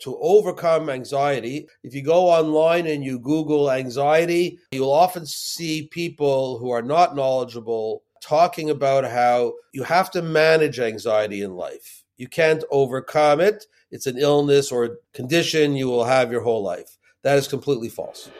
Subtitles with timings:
[0.00, 1.68] to overcome anxiety.
[1.82, 7.14] If you go online and you Google anxiety, you'll often see people who are not
[7.14, 12.04] knowledgeable talking about how you have to manage anxiety in life.
[12.16, 13.66] You can't overcome it.
[13.90, 16.98] It's an illness or condition you will have your whole life.
[17.22, 18.30] That is completely false.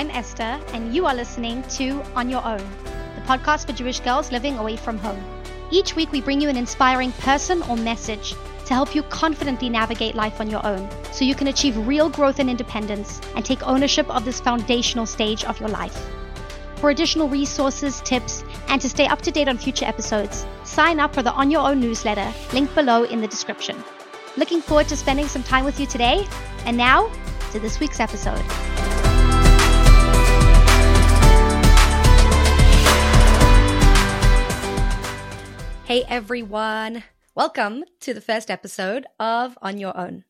[0.00, 4.32] I'm Esther, and you are listening to On Your Own, the podcast for Jewish girls
[4.32, 5.22] living away from home.
[5.70, 10.14] Each week, we bring you an inspiring person or message to help you confidently navigate
[10.14, 14.08] life on your own so you can achieve real growth and independence and take ownership
[14.08, 16.08] of this foundational stage of your life.
[16.76, 21.14] For additional resources, tips, and to stay up to date on future episodes, sign up
[21.14, 23.76] for the On Your Own newsletter, linked below in the description.
[24.38, 26.26] Looking forward to spending some time with you today.
[26.64, 27.12] And now,
[27.52, 28.42] to this week's episode.
[35.90, 37.02] Hey everyone,
[37.34, 40.22] welcome to the first episode of On Your Own.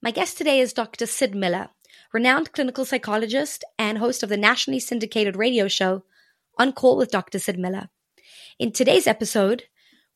[0.00, 1.06] My guest today is Dr.
[1.06, 1.70] Syd Miller,
[2.12, 6.04] renowned clinical psychologist and host of the nationally syndicated radio show
[6.56, 7.40] On Call with Dr.
[7.40, 7.88] Syd Miller.
[8.60, 9.64] In today's episode,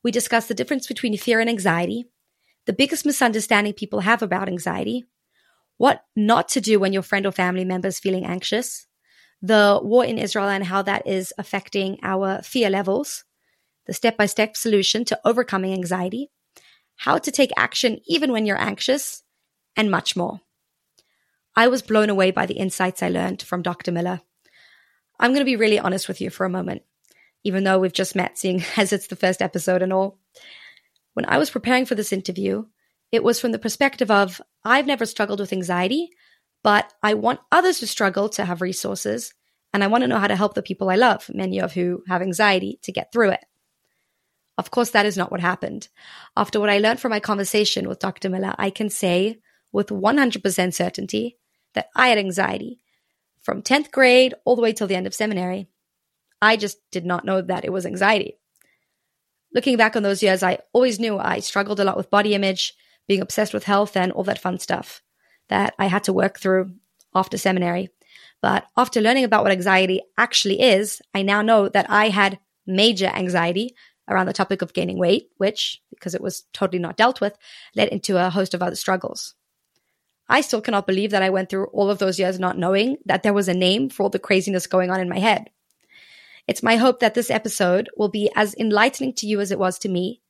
[0.05, 2.05] we discuss the difference between fear and anxiety,
[2.65, 5.03] the biggest misunderstanding people have about anxiety,
[5.75, 8.87] what not to do when your friend or family member is feeling anxious,
[9.41, 13.25] the war in Israel and how that is affecting our fear levels
[13.91, 16.31] the step by step solution to overcoming anxiety,
[16.95, 19.21] how to take action even when you're anxious,
[19.75, 20.39] and much more.
[21.57, 23.91] I was blown away by the insights I learned from Dr.
[23.91, 24.21] Miller.
[25.19, 26.83] I'm going to be really honest with you for a moment,
[27.43, 30.19] even though we've just met, seeing as it's the first episode and all.
[31.13, 32.63] When I was preparing for this interview,
[33.11, 36.11] it was from the perspective of I've never struggled with anxiety,
[36.63, 39.33] but I want others to struggle to have resources,
[39.73, 42.03] and I want to know how to help the people I love, many of who
[42.07, 43.43] have anxiety, to get through it.
[44.57, 45.87] Of course, that is not what happened.
[46.35, 48.29] After what I learned from my conversation with Dr.
[48.29, 49.39] Miller, I can say
[49.71, 51.37] with 100% certainty
[51.73, 52.79] that I had anxiety
[53.41, 55.67] from 10th grade all the way till the end of seminary.
[56.41, 58.37] I just did not know that it was anxiety.
[59.53, 62.73] Looking back on those years, I always knew I struggled a lot with body image,
[63.07, 65.01] being obsessed with health, and all that fun stuff
[65.49, 66.73] that I had to work through
[67.13, 67.89] after seminary.
[68.41, 73.07] But after learning about what anxiety actually is, I now know that I had major
[73.07, 73.75] anxiety
[74.11, 77.37] around the topic of gaining weight, which, because it was totally not dealt with,
[77.75, 79.35] led into a host of other struggles.
[80.27, 83.23] I still cannot believe that I went through all of those years not knowing that
[83.23, 85.49] there was a name for all the craziness going on in my head.
[86.47, 89.77] It's my hope that this episode will be as enlightening to you as it was
[89.79, 90.21] to me,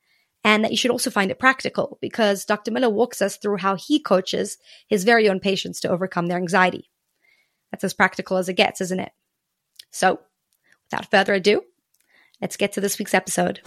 [0.44, 2.72] and that you should also find it practical because Dr.
[2.72, 6.90] Miller walks us through how he coaches his very own patients to overcome their anxiety.
[7.70, 9.12] That's as practical as it gets, isn't it?
[9.92, 10.20] So,
[10.90, 11.64] without further ado,
[12.42, 13.60] Let's get to this week's episode.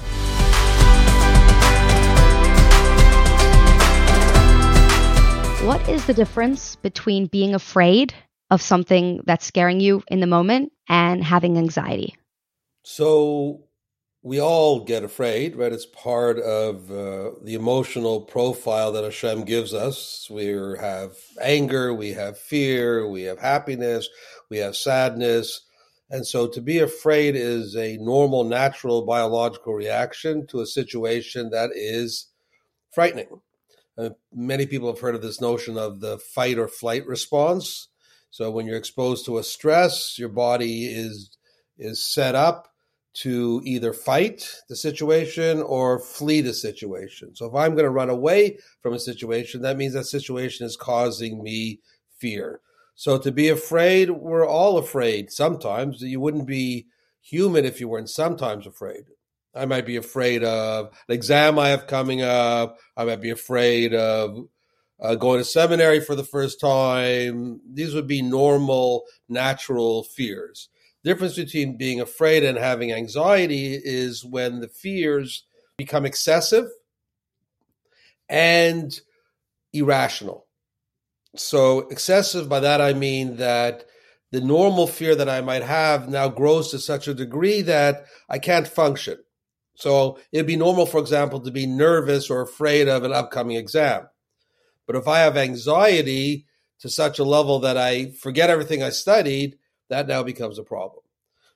[5.64, 8.12] What is the difference between being afraid
[8.50, 12.16] of something that's scaring you in the moment and having anxiety?
[12.82, 13.64] So,
[14.22, 15.72] we all get afraid, right?
[15.72, 20.28] It's part of uh, the emotional profile that Hashem gives us.
[20.28, 20.46] We
[20.80, 24.08] have anger, we have fear, we have happiness,
[24.50, 25.60] we have sadness.
[26.14, 31.70] And so to be afraid is a normal, natural biological reaction to a situation that
[31.74, 32.28] is
[32.92, 33.40] frightening.
[33.98, 37.88] Uh, many people have heard of this notion of the fight or flight response.
[38.30, 41.36] So when you're exposed to a stress, your body is
[41.78, 42.68] is set up
[43.14, 47.34] to either fight the situation or flee the situation.
[47.34, 50.76] So if I'm going to run away from a situation, that means that situation is
[50.76, 51.80] causing me
[52.20, 52.60] fear.
[52.94, 56.00] So to be afraid, we're all afraid sometimes.
[56.00, 56.86] You wouldn't be
[57.20, 59.04] human if you weren't sometimes afraid.
[59.54, 62.78] I might be afraid of an exam I have coming up.
[62.96, 64.48] I might be afraid of
[65.00, 67.60] uh, going to seminary for the first time.
[67.72, 70.68] These would be normal, natural fears.
[71.02, 75.44] The Difference between being afraid and having anxiety is when the fears
[75.76, 76.66] become excessive
[78.28, 78.98] and
[79.72, 80.43] irrational.
[81.36, 83.86] So excessive, by that I mean that
[84.30, 88.38] the normal fear that I might have now grows to such a degree that I
[88.38, 89.18] can't function.
[89.76, 94.08] So it'd be normal, for example, to be nervous or afraid of an upcoming exam.
[94.86, 96.46] But if I have anxiety
[96.80, 99.58] to such a level that I forget everything I studied,
[99.88, 101.02] that now becomes a problem.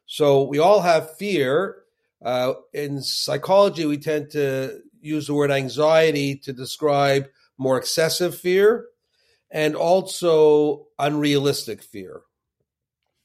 [0.06, 1.82] So we all have fear.
[2.25, 7.28] Uh, in psychology, we tend to use the word anxiety to describe
[7.58, 8.86] more excessive fear
[9.50, 12.22] and also unrealistic fear.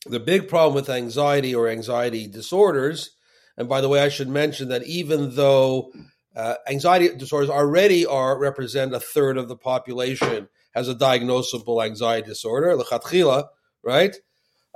[0.05, 3.11] The big problem with anxiety or anxiety disorders,
[3.57, 5.91] and by the way, I should mention that even though
[6.35, 12.27] uh, anxiety disorders already are represent a third of the population has a diagnosable anxiety
[12.27, 13.45] disorder, lechatchila,
[13.83, 14.15] right?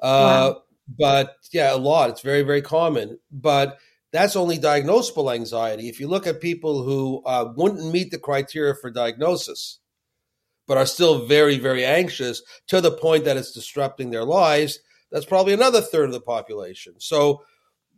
[0.01, 0.61] Uh, wow.
[0.97, 2.11] But yeah, a lot.
[2.11, 3.19] It's very, very common.
[3.31, 3.77] But
[4.11, 5.89] that's only diagnosable anxiety.
[5.89, 9.79] If you look at people who uh, wouldn't meet the criteria for diagnosis,
[10.67, 14.79] but are still very, very anxious to the point that it's disrupting their lives,
[15.11, 16.93] that's probably another third of the population.
[16.97, 17.43] So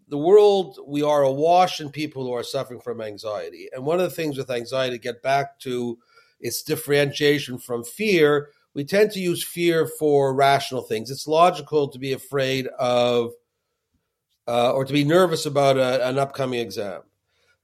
[0.07, 3.69] the world, we are awash in people who are suffering from anxiety.
[3.73, 5.97] And one of the things with anxiety, get back to
[6.39, 11.09] its differentiation from fear, we tend to use fear for rational things.
[11.09, 13.31] It's logical to be afraid of
[14.47, 17.01] uh, or to be nervous about a, an upcoming exam.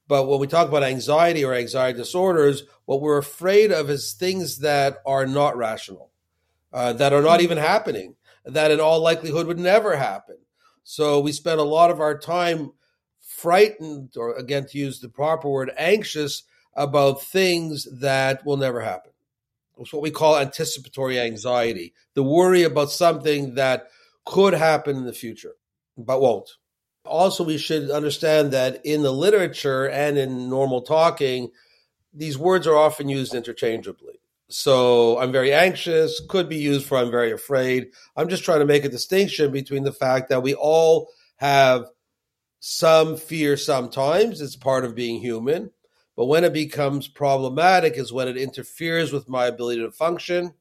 [0.08, 4.60] But when we talk about anxiety or anxiety disorders, what we're afraid of is things
[4.60, 6.12] that are not rational,
[6.72, 8.16] uh, that are not even happening,
[8.46, 10.38] that in all likelihood would never happen.
[10.84, 12.74] So we spend a lot of our time
[13.20, 16.44] frightened, or again, to use the proper word, anxious
[16.76, 19.12] about things that will never happen.
[19.80, 23.88] It's what we call anticipatory anxiety, the worry about something that
[24.26, 25.56] could happen in the future,
[25.98, 26.52] but won't.
[27.06, 31.52] Also, we should understand that in the literature and in normal talking,
[32.14, 34.20] these words are often used interchangeably.
[34.48, 37.92] So I'm very anxious could be used for I'm very afraid.
[38.16, 41.86] I'm just trying to make a distinction between the fact that we all have
[42.60, 45.72] some fear sometimes, it's part of being human.
[46.16, 50.54] But when it becomes problematic is when it interferes with my ability to function.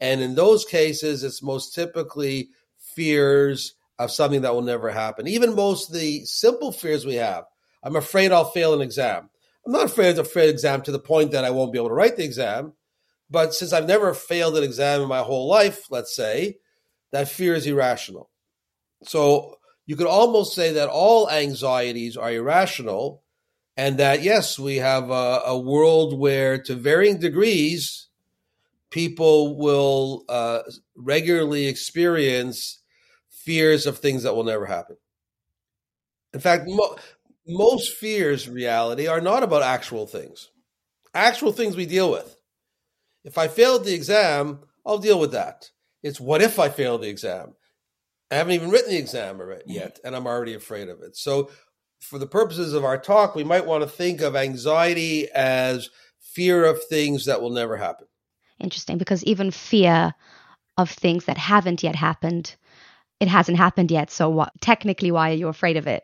[0.00, 5.28] And in those cases, it's most typically fears of something that will never happen.
[5.28, 7.44] Even most of the simple fears we have.
[7.82, 9.28] I'm afraid I'll fail an exam.
[9.64, 11.94] I'm not afraid of fail exam to the point that I won't be able to
[11.94, 12.72] write the exam.
[13.28, 16.58] But since I've never failed an exam in my whole life, let's say,
[17.12, 18.30] that fear is irrational.
[19.04, 23.22] So you could almost say that all anxieties are irrational,
[23.76, 28.08] and that yes, we have a, a world where, to varying degrees,
[28.90, 30.62] people will uh,
[30.96, 32.79] regularly experience
[33.50, 34.96] fears of things that will never happen.
[36.32, 36.94] In fact, mo-
[37.48, 40.50] most fears, reality, are not about actual things.
[41.14, 42.36] Actual things we deal with.
[43.24, 45.68] If I failed the exam, I'll deal with that.
[46.04, 47.54] It's what if I fail the exam?
[48.30, 51.16] I haven't even written the exam yet, and I'm already afraid of it.
[51.16, 51.50] So,
[51.98, 56.64] for the purposes of our talk, we might want to think of anxiety as fear
[56.64, 58.06] of things that will never happen.
[58.60, 60.14] Interesting, because even fear
[60.78, 62.54] of things that haven't yet happened
[63.20, 64.10] it hasn't happened yet.
[64.10, 66.02] So what, technically, why are you afraid of it?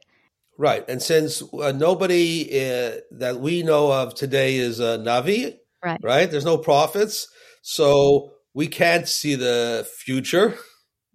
[0.58, 0.84] Right.
[0.88, 6.00] And since uh, nobody uh, that we know of today is a Navi, right.
[6.02, 6.30] right?
[6.30, 7.28] There's no prophets.
[7.62, 10.56] So we can't see the future.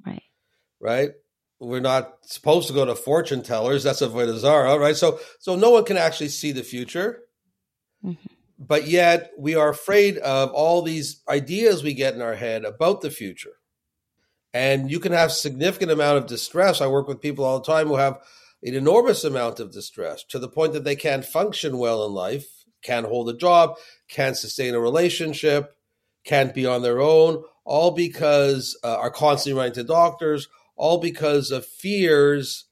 [0.05, 0.23] Right.
[0.79, 1.11] Right.
[1.59, 3.83] We're not supposed to go to fortune tellers.
[3.83, 4.95] That's a Vodazara, right?
[4.95, 7.19] So, so no one can actually see the future.
[8.03, 8.33] Mm-hmm.
[8.57, 13.01] But yet we are afraid of all these ideas we get in our head about
[13.01, 13.53] the future
[14.53, 16.81] and you can have significant amount of distress.
[16.81, 18.19] I work with people all the time who have
[18.63, 22.65] an enormous amount of distress to the point that they can't function well in life,
[22.83, 23.77] can't hold a job,
[24.07, 25.75] can't sustain a relationship,
[26.25, 31.51] can't be on their own, all because uh, are constantly running to doctors, all because
[31.51, 32.65] of fears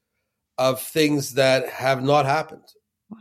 [0.58, 2.66] of things that have not happened.
[3.10, 3.18] Wow.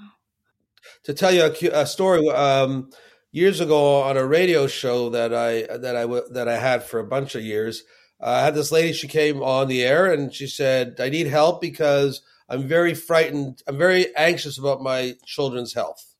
[1.04, 2.90] To tell you a, a story, um,
[3.30, 7.06] years ago on a radio show that I that I that I had for a
[7.06, 7.84] bunch of years,
[8.20, 11.60] I had this lady, she came on the air and she said, I need help
[11.60, 13.62] because I'm very frightened.
[13.66, 16.14] I'm very anxious about my children's health.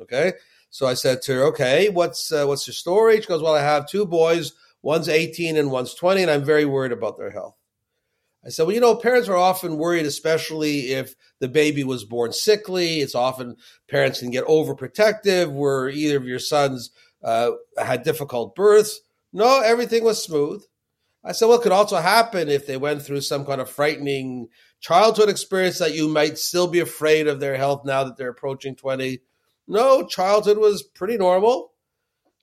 [0.00, 0.32] Okay.
[0.70, 3.20] So I said to her, okay, what's, uh, what's your story?
[3.20, 4.52] She goes, well, I have two boys.
[4.80, 7.56] One's 18 and one's 20, and I'm very worried about their health.
[8.44, 12.32] I said, well, you know, parents are often worried, especially if the baby was born
[12.32, 13.00] sickly.
[13.00, 13.56] It's often
[13.88, 16.90] parents can get overprotective where either of your sons
[17.22, 19.00] uh, had difficult births.
[19.32, 20.64] No, everything was smooth.
[21.24, 24.48] I said, what could also happen if they went through some kind of frightening
[24.80, 28.74] childhood experience that you might still be afraid of their health now that they're approaching
[28.74, 29.20] 20?
[29.68, 31.72] No, childhood was pretty normal.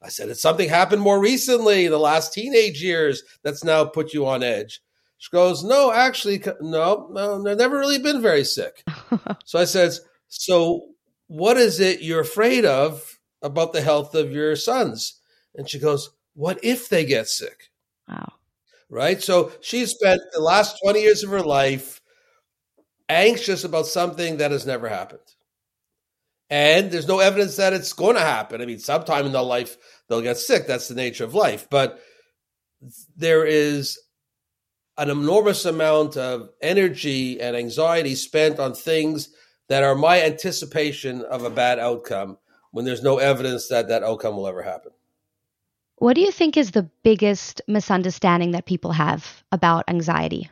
[0.02, 4.26] I said, it's something happened more recently, the last teenage years, that's now put you
[4.26, 4.82] on edge.
[5.18, 8.86] She goes, no, actually, no, no, they've never really been very sick.
[9.44, 9.92] so I said,
[10.30, 10.86] so
[11.28, 15.20] what is it you're afraid of about the health of your sons?
[15.54, 17.70] And she goes, what if they get sick?
[18.08, 18.39] Wow
[18.90, 19.22] right?
[19.22, 22.02] So she spent the last 20 years of her life
[23.08, 25.22] anxious about something that has never happened.
[26.50, 28.62] And there's no evidence that it's going to happen.
[28.62, 29.78] I mean, sometime in their life,
[30.08, 30.66] they'll get sick.
[30.66, 31.68] That's the nature of life.
[31.70, 32.02] But
[33.16, 34.00] there is
[34.98, 39.30] an enormous amount of energy and anxiety spent on things
[39.70, 42.38] that are my anticipation of a bad outcome
[42.72, 44.92] when there's no evidence that that outcome will ever happen.
[46.00, 50.50] What do you think is the biggest misunderstanding that people have about anxiety?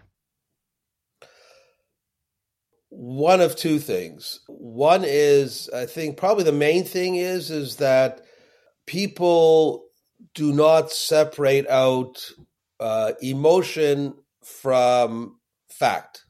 [2.89, 4.41] One of two things.
[4.47, 8.21] One is I think probably the main thing is is that
[8.85, 9.85] people
[10.35, 12.29] do not separate out
[12.81, 15.39] uh, emotion from
[15.69, 16.25] fact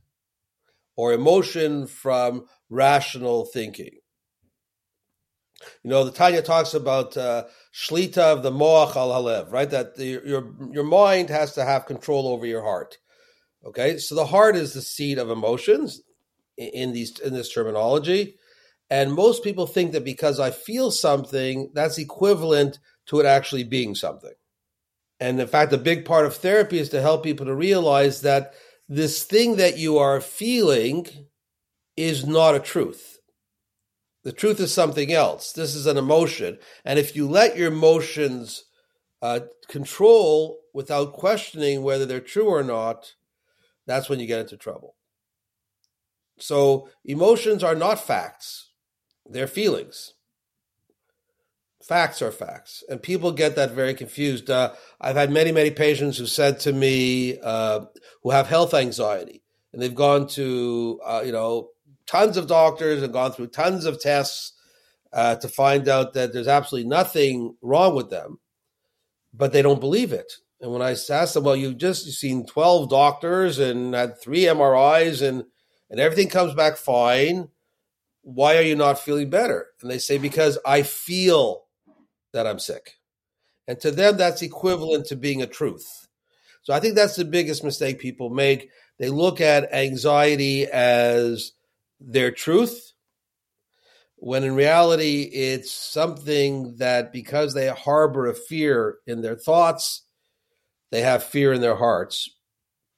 [0.95, 3.97] or emotion from rational thinking.
[5.83, 7.45] You know, the Tanya talks about uh,
[7.77, 9.69] shlita of the moach al halev, right?
[9.69, 12.98] That the, your your mind has to have control over your heart.
[13.65, 16.01] Okay, so the heart is the seat of emotions
[16.57, 18.38] in these in this terminology,
[18.89, 23.93] and most people think that because I feel something, that's equivalent to it actually being
[23.93, 24.34] something.
[25.19, 28.53] And in fact, a big part of therapy is to help people to realize that
[28.88, 31.07] this thing that you are feeling
[31.96, 33.16] is not a truth.
[34.27, 35.53] The truth is something else.
[35.53, 36.57] This is an emotion.
[36.84, 38.65] And if you let your emotions
[39.22, 43.13] uh, control without questioning whether they're true or not,
[43.86, 44.96] that's when you get into trouble.
[46.39, 48.72] So emotions are not facts,
[49.25, 50.15] they're feelings
[51.81, 54.50] facts are facts, and people get that very confused.
[54.50, 57.86] Uh, I've had many, many patients who said to me uh,
[58.24, 59.41] who have health anxiety,
[59.72, 61.69] and they've gone to uh, you know
[62.08, 64.54] tons of doctors and gone through tons of tests
[65.14, 68.40] uh, to find out that there's absolutely nothing wrong with them,
[69.34, 70.34] but they don't believe it.
[70.60, 75.28] And when I asked them, well, you've just seen 12 doctors and had three MRIs
[75.28, 75.44] and
[75.90, 77.48] and everything comes back fine.
[78.22, 79.68] Why are you not feeling better?
[79.82, 81.64] And they say, because I feel
[82.34, 82.96] that I'm sick.
[83.68, 86.08] And to them, that's equivalent to being a truth.
[86.64, 88.70] So I think that's the biggest mistake people make.
[89.00, 91.54] They look at anxiety as
[92.00, 92.94] their truth,
[94.16, 100.04] when in reality, it's something that because they harbor a fear in their thoughts,
[100.92, 102.30] they have fear in their hearts,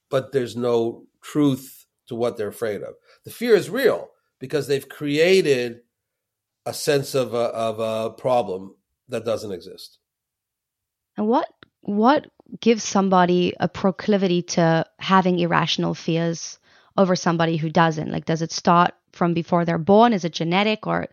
[0.08, 2.94] but there's no truth to what they're afraid of.
[3.24, 5.80] The fear is real because they've created
[6.64, 8.74] a sense of a, of a problem
[9.08, 9.98] that doesn't exist.
[11.16, 11.48] And what
[11.82, 12.26] what
[12.60, 16.58] gives somebody a proclivity to having irrational fears
[17.00, 18.12] over somebody who doesn't?
[18.12, 20.12] Like, does it start from before they're born?
[20.12, 21.08] Is it genetic or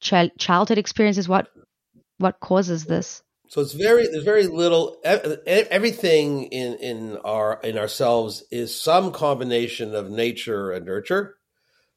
[0.00, 1.28] ch- childhood experiences?
[1.28, 1.48] What
[2.18, 3.22] what causes this?
[3.48, 9.94] So it's very there's very little everything in in our in ourselves is some combination
[9.94, 11.36] of nature and nurture,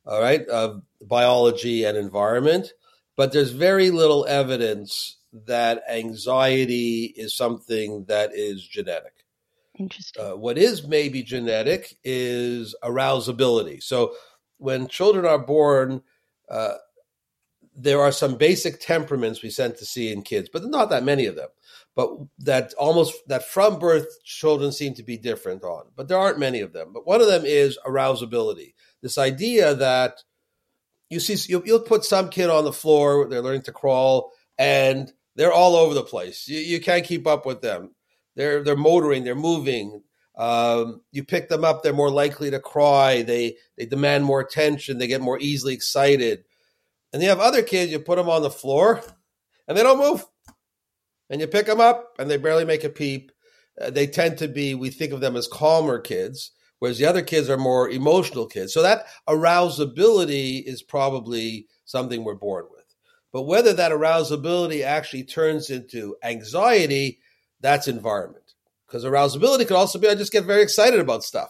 [0.05, 2.73] all right, of biology and environment,
[3.15, 9.24] but there's very little evidence that anxiety is something that is genetic.
[9.77, 10.23] Interesting.
[10.23, 13.83] Uh, what is maybe genetic is arousability.
[13.83, 14.15] So
[14.57, 16.01] when children are born,
[16.49, 16.75] uh,
[17.75, 21.25] there are some basic temperaments we tend to see in kids, but not that many
[21.25, 21.49] of them.
[21.93, 26.39] But that almost that from birth, children seem to be different on, but there aren't
[26.39, 26.91] many of them.
[26.93, 28.73] But one of them is arousability.
[29.01, 30.23] This idea that
[31.09, 35.11] you see, you'll, you'll put some kid on the floor, they're learning to crawl, and
[35.35, 36.47] they're all over the place.
[36.47, 37.94] You, you can't keep up with them.
[38.35, 40.01] They're they're motoring, they're moving.
[40.37, 43.21] Um, you pick them up, they're more likely to cry.
[43.21, 44.97] They they demand more attention.
[44.97, 46.43] They get more easily excited.
[47.13, 47.91] And you have other kids.
[47.91, 49.01] You put them on the floor,
[49.67, 50.25] and they don't move.
[51.29, 53.31] And you pick them up, and they barely make a peep.
[53.79, 54.75] Uh, they tend to be.
[54.75, 58.73] We think of them as calmer kids, whereas the other kids are more emotional kids.
[58.73, 62.83] So that arousability is probably something we're born with.
[63.31, 67.19] But whether that arousability actually turns into anxiety,
[67.65, 68.53] that's environment.
[68.87, 71.49] Because arousability could also be I just get very excited about stuff,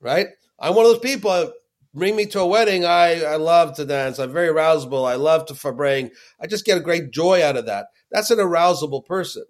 [0.00, 0.28] right?
[0.58, 1.52] I'm one of those people.
[1.92, 2.84] Bring me to a wedding.
[2.84, 4.18] I, I love to dance.
[4.18, 5.08] I'm very arousable.
[5.08, 6.10] I love to farbring.
[6.40, 7.86] I just get a great joy out of that.
[8.12, 9.44] That's an arousable person.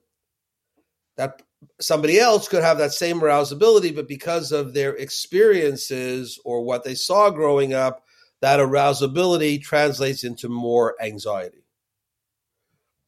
[1.17, 1.43] That
[1.81, 6.95] somebody else could have that same arousability, but because of their experiences or what they
[6.95, 8.03] saw growing up,
[8.41, 11.60] that arousability translates into more anxiety.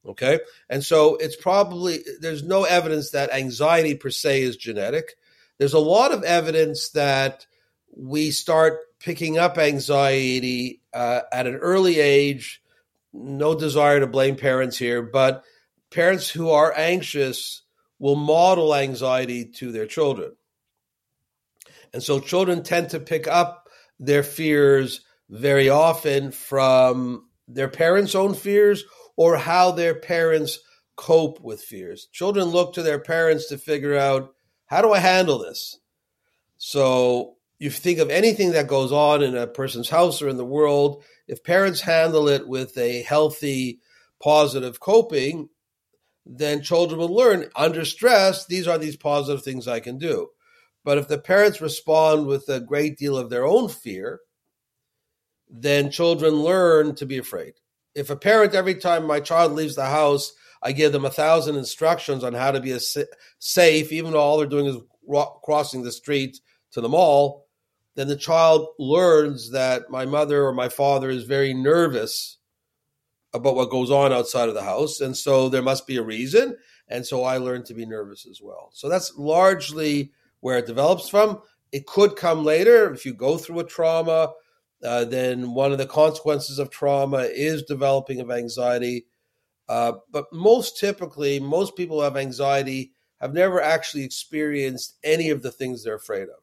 [0.07, 0.41] Okay.
[0.69, 5.15] And so it's probably, there's no evidence that anxiety per se is genetic.
[5.59, 7.47] There's a lot of evidence that
[7.97, 12.63] we start picking up anxiety uh, at an early age.
[13.13, 15.45] No desire to blame parents here, but
[15.91, 17.63] parents who are anxious
[17.99, 20.33] will model anxiety to their children.
[21.93, 23.69] And so children tend to pick up
[24.01, 28.85] their fears very often from their parents' own fears
[29.16, 30.59] or how their parents
[30.97, 32.09] cope with fears.
[32.12, 34.35] Children look to their parents to figure out
[34.66, 35.78] how do I handle this?
[36.57, 40.37] So if you think of anything that goes on in a person's house or in
[40.37, 43.81] the world, if parents handle it with a healthy,
[44.23, 45.49] positive coping,
[46.25, 50.28] then children will learn under stress, these are these positive things I can do.
[50.85, 54.21] But if the parents respond with a great deal of their own fear,
[55.49, 57.54] then children learn to be afraid.
[57.95, 60.33] If a parent, every time my child leaves the house,
[60.63, 62.81] I give them a thousand instructions on how to be a
[63.39, 64.77] safe, even though all they're doing is
[65.43, 66.41] crossing the street
[66.73, 67.47] to the mall,
[67.95, 72.39] then the child learns that my mother or my father is very nervous
[73.35, 75.01] about what goes on outside of the house.
[75.01, 76.57] And so there must be a reason.
[76.89, 78.71] And so I learned to be nervous as well.
[78.73, 81.43] So that's largely where it develops from.
[81.73, 84.33] It could come later if you go through a trauma.
[84.85, 89.07] Uh, then one of the consequences of trauma is developing of anxiety.
[89.69, 95.43] Uh, but most typically, most people who have anxiety have never actually experienced any of
[95.43, 96.43] the things they're afraid of.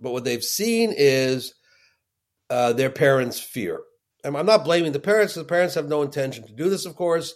[0.00, 1.54] But what they've seen is
[2.50, 3.80] uh, their parents' fear.
[4.24, 6.96] And I'm not blaming the parents, the parents have no intention to do this, of
[6.96, 7.34] course.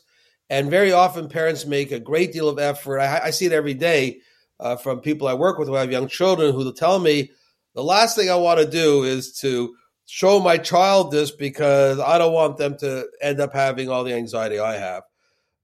[0.49, 2.99] And very often, parents make a great deal of effort.
[2.99, 4.19] I, I see it every day
[4.59, 7.31] uh, from people I work with who have young children who will tell me
[7.75, 9.75] the last thing I want to do is to
[10.11, 14.13] show my child this because I don't want them to end up having all the
[14.13, 15.05] anxiety I have.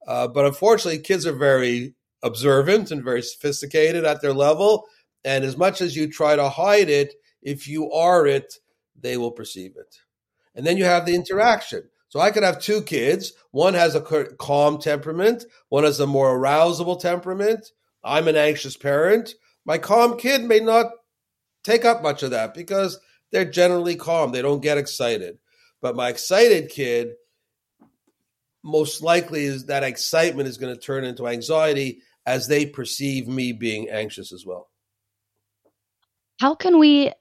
[0.07, 4.87] Uh, but unfortunately, kids are very observant and very sophisticated at their level.
[5.25, 8.55] And as much as you try to hide it, if you are it,
[8.95, 9.97] they will perceive it.
[10.55, 11.83] And then you have the interaction.
[12.07, 13.33] So I could have two kids.
[13.50, 17.73] One has a calm temperament, one has a more arousable temperament.
[18.05, 19.35] I'm an anxious parent.
[19.65, 20.87] My calm kid may not
[21.65, 23.00] take up much of that because
[23.33, 24.33] they're generally calm.
[24.33, 25.38] They don't get excited.
[25.80, 27.11] But my excited kid,
[28.64, 33.52] most likely is that excitement is going to turn into anxiety as they perceive me
[33.52, 34.68] being anxious as well.
[36.40, 37.12] How can we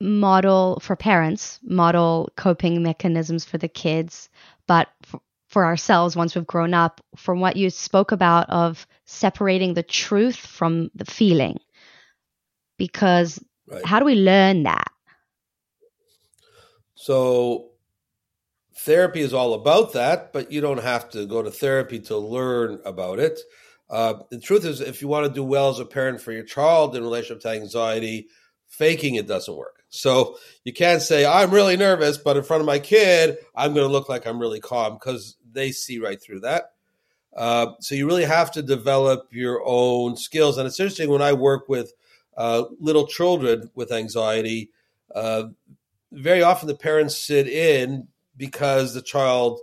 [0.00, 4.28] model for parents, model coping mechanisms for the kids,
[4.66, 9.74] but for, for ourselves once we've grown up, from what you spoke about of separating
[9.74, 11.58] the truth from the feeling?
[12.76, 13.84] Because right.
[13.86, 14.91] how do we learn that?
[17.02, 17.70] So
[18.76, 22.80] therapy is all about that, but you don't have to go to therapy to learn
[22.84, 23.40] about it.
[23.90, 26.44] Uh, the truth is, if you want to do well as a parent for your
[26.44, 28.28] child in relationship to anxiety,
[28.68, 29.82] faking it doesn't work.
[29.88, 33.84] So you can't say, I'm really nervous, but in front of my kid, I'm going
[33.84, 36.66] to look like I'm really calm because they see right through that.
[37.36, 40.56] Uh, so you really have to develop your own skills.
[40.56, 41.92] And it's interesting when I work with
[42.36, 44.70] uh, little children with anxiety,
[45.12, 45.48] uh,
[46.12, 49.60] very often the parents sit in because the child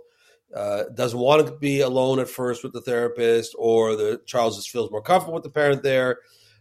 [0.54, 4.70] uh, doesn't want to be alone at first with the therapist, or the child just
[4.70, 6.18] feels more comfortable with the parent there.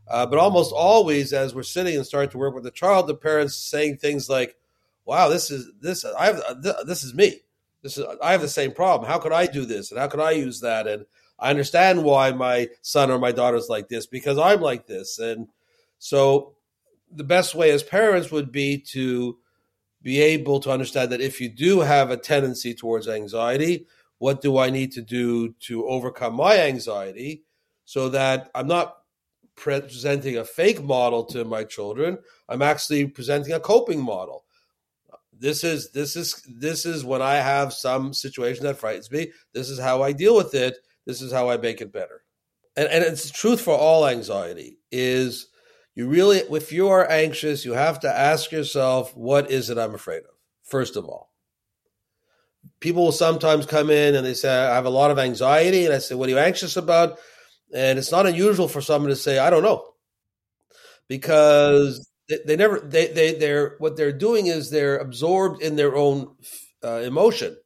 [0.07, 3.15] Uh, but almost always, as we're sitting and starting to work with the child, the
[3.15, 4.55] parents saying things like,
[5.05, 7.41] "Wow, this is this I have this is me.
[7.81, 9.09] This is I have the same problem.
[9.09, 9.91] How could I do this?
[9.91, 10.87] And how could I use that?
[10.87, 11.05] And
[11.39, 15.19] I understand why my son or my daughter's like this because I'm like this.
[15.19, 15.47] And
[15.97, 16.55] so,
[17.11, 19.37] the best way as parents would be to
[20.01, 23.85] be able to understand that if you do have a tendency towards anxiety,
[24.19, 27.43] what do I need to do to overcome my anxiety
[27.85, 28.97] so that I'm not
[29.55, 34.45] presenting a fake model to my children, I'm actually presenting a coping model.
[35.37, 39.31] This is this is this is when I have some situation that frightens me.
[39.53, 40.77] This is how I deal with it.
[41.05, 42.23] This is how I make it better.
[42.75, 45.47] And and it's truth for all anxiety is
[45.95, 49.95] you really, if you are anxious, you have to ask yourself, what is it I'm
[49.95, 50.31] afraid of?
[50.63, 51.31] First of all,
[52.79, 55.85] people will sometimes come in and they say, I have a lot of anxiety.
[55.85, 57.17] And I say, what are you anxious about?
[57.73, 59.85] And it's not unusual for someone to say, I don't know.
[61.07, 65.95] Because they, they never, they, they, they're, what they're doing is they're absorbed in their
[65.95, 66.35] own
[66.83, 67.57] uh, emotion.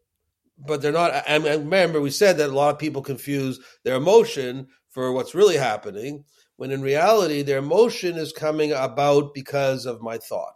[0.58, 3.96] But they're not, I, I remember we said that a lot of people confuse their
[3.96, 6.24] emotion for what's really happening
[6.58, 10.54] when in reality their emotion is coming about because of my thought.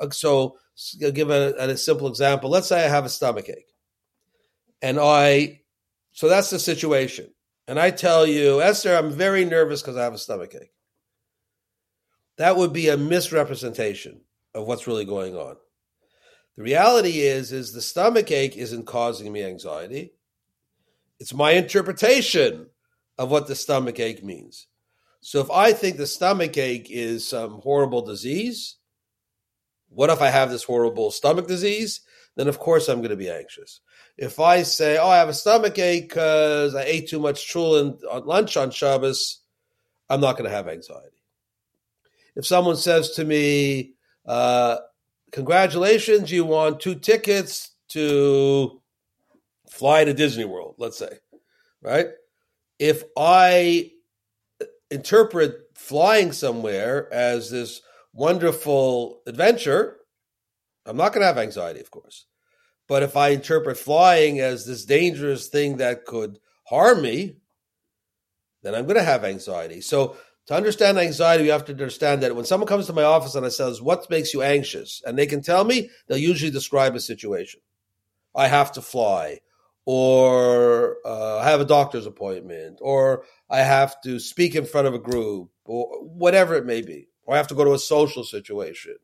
[0.00, 0.56] Uh, so,
[1.02, 2.50] I'll give a, a simple example.
[2.50, 3.74] Let's say I have a stomach ache,
[4.80, 5.60] and I,
[6.12, 7.32] so that's the situation,
[7.68, 10.72] and I tell you, Esther, I'm very nervous because I have a stomach ache.
[12.38, 14.22] That would be a misrepresentation
[14.54, 15.56] of what's really going on.
[16.56, 20.12] The reality is, is the stomach ache isn't causing me anxiety.
[21.18, 22.66] It's my interpretation
[23.16, 24.66] of what the stomach ache means.
[25.22, 28.76] So if I think the stomach ache is some horrible disease,
[29.88, 32.00] what if I have this horrible stomach disease?
[32.34, 33.80] Then of course I'm going to be anxious.
[34.18, 38.00] If I say, "Oh, I have a stomach ache because I ate too much cholent
[38.10, 39.40] on lunch on Shabbos,"
[40.10, 41.22] I'm not going to have anxiety.
[42.34, 43.94] if someone says to me,
[44.26, 44.78] uh,
[45.32, 48.82] Congratulations, you won two tickets to
[49.70, 51.18] fly to Disney World, let's say,
[51.80, 52.08] right?
[52.78, 53.92] If I
[54.92, 57.80] interpret flying somewhere as this
[58.12, 59.96] wonderful adventure,
[60.86, 62.26] I'm not going to have anxiety, of course.
[62.88, 67.36] But if I interpret flying as this dangerous thing that could harm me,
[68.62, 69.80] then I'm going to have anxiety.
[69.80, 73.34] So to understand anxiety, you have to understand that when someone comes to my office
[73.34, 76.94] and I says, "What makes you anxious?" and they can tell me, they'll usually describe
[76.94, 77.60] a situation.
[78.34, 79.40] I have to fly,
[79.84, 84.94] or uh, I have a doctor's appointment, or I have to speak in front of
[84.94, 88.24] a group, or whatever it may be, or I have to go to a social
[88.24, 88.96] situation.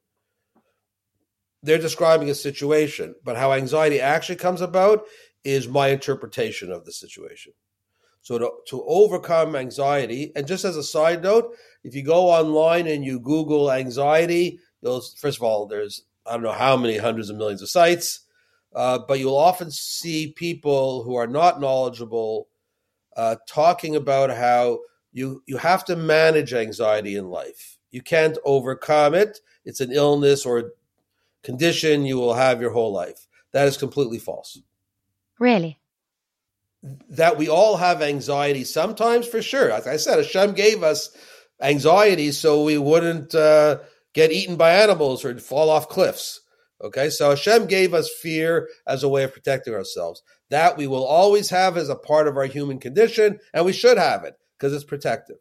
[1.63, 5.05] They're describing a situation, but how anxiety actually comes about
[5.43, 7.53] is my interpretation of the situation.
[8.23, 12.87] So to, to overcome anxiety, and just as a side note, if you go online
[12.87, 17.37] and you Google anxiety, first of all, there's I don't know how many hundreds of
[17.37, 18.21] millions of sites,
[18.79, 22.47] uh, but you'll often see people who are not knowledgeable
[23.17, 24.79] uh, talking about how
[25.13, 27.77] you you have to manage anxiety in life.
[27.91, 29.41] You can't overcome it.
[29.65, 30.75] It's an illness or
[31.43, 33.27] condition you will have your whole life.
[33.51, 34.61] That is completely false.
[35.41, 35.81] Really?
[37.09, 39.71] that we all have anxiety sometimes for sure.
[39.71, 41.11] Like I said, Hashem gave us
[41.61, 43.79] anxiety so we wouldn't uh,
[44.13, 46.41] get eaten by animals or fall off cliffs.
[46.81, 50.23] Okay, so Hashem gave us fear as a way of protecting ourselves.
[50.51, 53.99] That we will always have as a part of our human condition, and we should
[53.99, 55.39] have it because it's protective.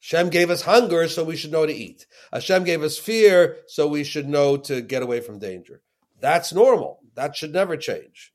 [0.00, 2.06] Hashem gave us hunger, so we should know to eat.
[2.32, 5.82] Hashem gave us fear, so we should know to get away from danger.
[6.20, 7.00] That's normal.
[7.14, 8.32] That should never change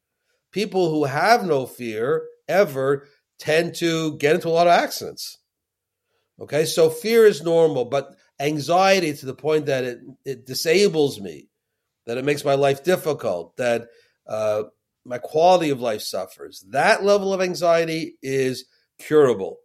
[0.53, 3.07] people who have no fear ever
[3.39, 5.39] tend to get into a lot of accidents.
[6.39, 11.49] Okay, so fear is normal, but anxiety to the point that it, it disables me,
[12.05, 13.87] that it makes my life difficult, that
[14.27, 14.63] uh,
[15.05, 16.65] my quality of life suffers.
[16.69, 18.65] That level of anxiety is
[18.99, 19.57] curable.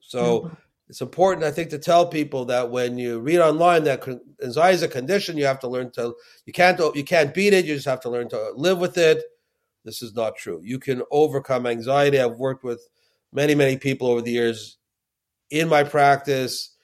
[0.00, 0.54] So mm-hmm.
[0.88, 4.06] it's important, I think, to tell people that when you read online that
[4.42, 7.64] anxiety is a condition, you have to learn to you can't you can't beat it.
[7.64, 9.22] You just have to learn to live with it
[9.86, 10.60] this is not true.
[10.62, 12.20] You can overcome anxiety.
[12.20, 12.86] I've worked with
[13.32, 14.76] many, many people over the years
[15.48, 16.74] in my practice.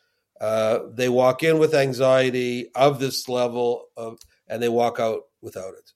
[0.40, 4.18] Uh, they walk in with anxiety of this level of,
[4.52, 5.92] and they walk out without it.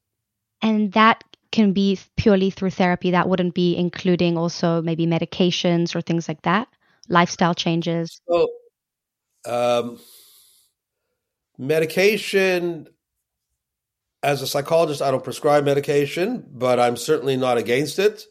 [0.63, 3.11] And that can be purely through therapy.
[3.11, 6.67] That wouldn't be including also maybe medications or things like that,
[7.09, 8.21] lifestyle changes.
[8.29, 8.49] So,
[9.47, 10.01] um,
[11.59, 12.89] medication
[14.23, 18.25] as a psychologist, I don't prescribe medication, but I'm certainly not against it.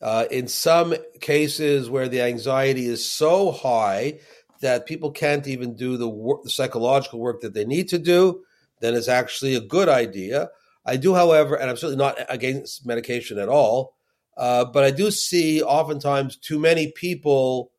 [0.00, 4.18] Uh, in some cases where the anxiety is so high
[4.60, 8.42] that people can't even do the, work, the psychological work that they need to do,
[8.80, 10.50] then it's actually a good idea.
[10.84, 13.96] I do, however, and I'm certainly not against medication at all,
[14.36, 17.72] uh, but I do see oftentimes too many people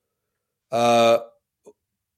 [0.72, 1.20] uh,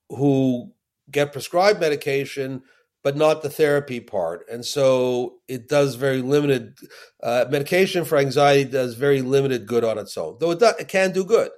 [0.10, 0.72] who
[1.12, 2.64] get prescribed medication
[3.04, 4.46] but not the therapy part.
[4.50, 6.78] And so it does very limited
[7.24, 11.12] uh, medication for anxiety does very limited good on its own, though it, it can
[11.12, 11.52] do good.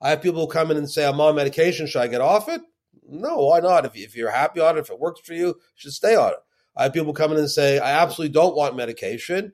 [0.00, 1.86] I have people come in and say, "I'm on medication.
[1.86, 2.60] Should I get off it?"
[3.08, 3.86] No, why not?
[3.86, 6.32] If, if you're happy on it, if it works for you, you should stay on
[6.32, 6.38] it.
[6.76, 9.52] I have people come in and say, "I absolutely don't want medication,"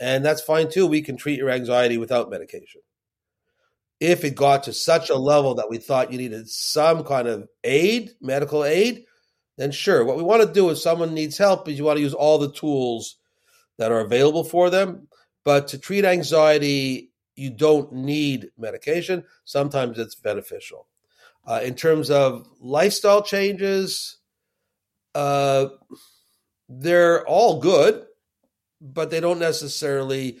[0.00, 0.86] and that's fine too.
[0.86, 2.80] We can treat your anxiety without medication.
[4.00, 7.48] If it got to such a level that we thought you needed some kind of
[7.64, 9.04] aid, medical aid,
[9.56, 10.04] then sure.
[10.04, 12.38] What we want to do if someone needs help is you want to use all
[12.38, 13.16] the tools
[13.78, 15.08] that are available for them.
[15.44, 19.24] But to treat anxiety, you don't need medication.
[19.44, 20.88] Sometimes it's beneficial.
[21.46, 24.18] Uh, in terms of lifestyle changes,
[25.14, 25.68] uh,
[26.68, 28.04] they're all good,
[28.80, 30.38] but they don't necessarily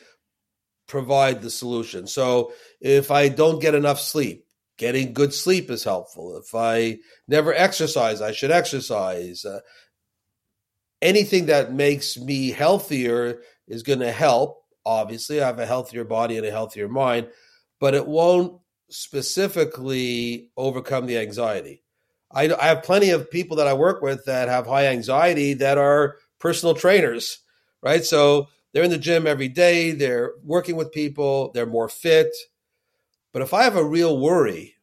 [0.86, 2.06] provide the solution.
[2.06, 4.46] So if I don't get enough sleep,
[4.78, 6.36] Getting good sleep is helpful.
[6.36, 9.44] If I never exercise, I should exercise.
[9.44, 9.60] Uh,
[11.00, 14.64] anything that makes me healthier is going to help.
[14.84, 17.28] Obviously, I have a healthier body and a healthier mind,
[17.80, 18.60] but it won't
[18.90, 21.82] specifically overcome the anxiety.
[22.36, 25.78] I, I have plenty of people that I work with that have high anxiety that
[25.78, 27.38] are personal trainers,
[27.82, 28.04] right?
[28.04, 32.34] So they're in the gym every day, they're working with people, they're more fit,
[33.32, 34.76] but if I have a real worry,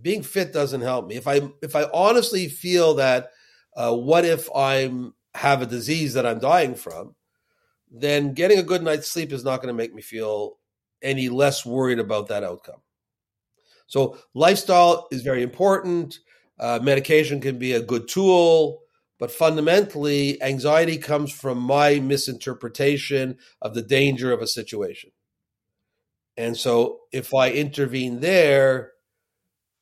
[0.00, 1.16] being fit doesn't help me.
[1.16, 3.30] If I if I honestly feel that
[3.76, 7.14] uh, what if I'm have a disease that I'm dying from,
[7.90, 10.58] then getting a good night's sleep is not going to make me feel
[11.02, 12.80] any less worried about that outcome.
[13.86, 16.18] So lifestyle is very important.
[16.58, 18.82] Uh, medication can be a good tool,
[19.18, 25.10] but fundamentally, anxiety comes from my misinterpretation of the danger of a situation.
[26.36, 28.92] And so if I intervene there,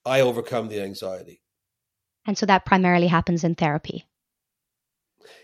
[0.04, 1.40] I overcome the anxiety.
[2.26, 4.06] And so that primarily happens in therapy.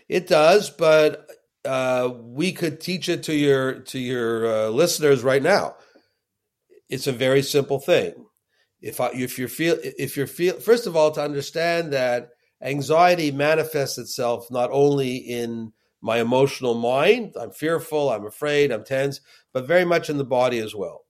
[0.07, 1.27] It does, but
[1.65, 5.75] uh, we could teach it to your to your uh, listeners right now.
[6.89, 8.25] It's a very simple thing.
[8.81, 12.29] If I, if you feel if you're feel first of all to understand that
[12.61, 19.21] anxiety manifests itself not only in my emotional mind, I'm fearful, I'm afraid, I'm tense,
[19.53, 21.05] but very much in the body as well.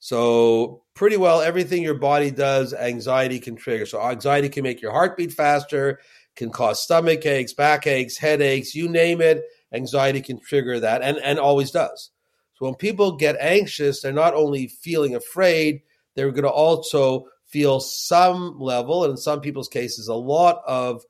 [0.00, 3.86] So pretty well everything your body does, anxiety can trigger.
[3.86, 6.00] So anxiety can make your heart beat faster,
[6.34, 9.44] can cause stomach aches, backaches, headaches, you name it.
[9.72, 12.10] Anxiety can trigger that and, and always does.
[12.54, 15.82] So when people get anxious, they're not only feeling afraid,
[16.14, 21.02] they're going to also feel some level, and in some people's cases, a lot of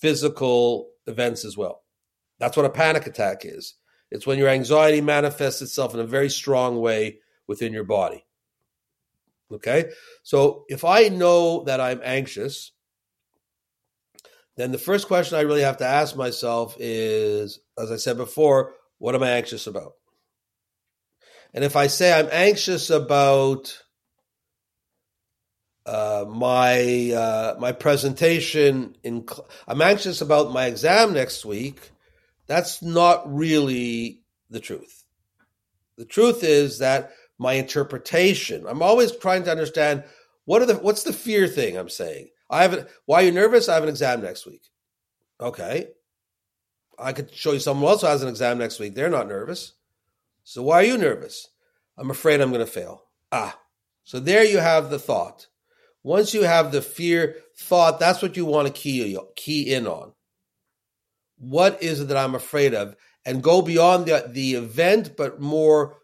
[0.00, 1.82] physical events as well.
[2.38, 3.74] That's what a panic attack is.
[4.10, 8.24] It's when your anxiety manifests itself in a very strong way within your body.
[9.52, 9.90] Okay?
[10.22, 12.72] So if I know that I'm anxious,
[14.56, 18.74] then the first question I really have to ask myself is, as I said before,
[18.98, 19.92] what am I anxious about?
[21.52, 23.82] And if I say I'm anxious about
[25.86, 31.90] uh, my uh, my presentation in, cl- I'm anxious about my exam next week.
[32.46, 35.04] That's not really the truth.
[35.96, 38.66] The truth is that my interpretation.
[38.66, 40.04] I'm always trying to understand
[40.44, 42.28] what are the what's the fear thing I'm saying.
[42.50, 43.68] I have why are you nervous?
[43.68, 44.62] I have an exam next week.
[45.40, 45.88] Okay.
[46.98, 48.94] I could show you someone else who has an exam next week.
[48.94, 49.74] They're not nervous.
[50.44, 51.48] So why are you nervous?
[51.98, 53.02] I'm afraid I'm going to fail.
[53.30, 53.58] Ah.
[54.04, 55.48] So there you have the thought.
[56.06, 60.12] Once you have the fear thought, that's what you want to key key in on.
[61.36, 62.94] What is it that I'm afraid of?
[63.24, 65.96] And go beyond the the event, but more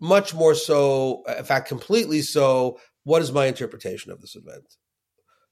[0.00, 4.74] much more so, in fact, completely so, what is my interpretation of this event?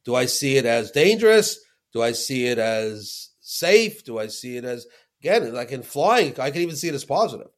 [0.04, 1.60] Do I see it as dangerous?
[1.92, 4.02] Do I see it as safe?
[4.02, 4.84] Do I see it as,
[5.20, 7.52] again, like in flying, I can even see it as positive.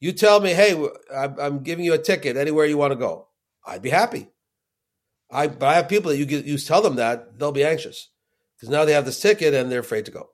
[0.00, 0.74] You tell me, hey,
[1.14, 3.28] I'm giving you a ticket anywhere you want to go.
[3.64, 4.30] I'd be happy.
[5.34, 8.08] I, but I have people that you, get, you tell them that, they'll be anxious
[8.56, 10.30] because now they have this ticket and they're afraid to go.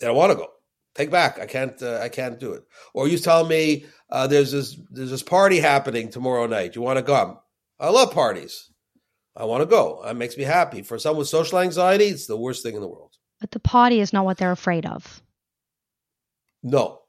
[0.00, 0.48] They don't want to go.
[0.94, 1.40] Take back.
[1.40, 1.80] I can't.
[1.82, 2.62] Uh, I can't do it.
[2.94, 6.76] Or you tell me uh, there's this there's this party happening tomorrow night.
[6.76, 7.38] You want to come?
[7.80, 8.70] I love parties.
[9.36, 10.04] I want to go.
[10.04, 10.82] It makes me happy.
[10.82, 13.12] For someone with social anxiety, it's the worst thing in the world.
[13.40, 15.20] But the party is not what they're afraid of.
[16.62, 17.00] No,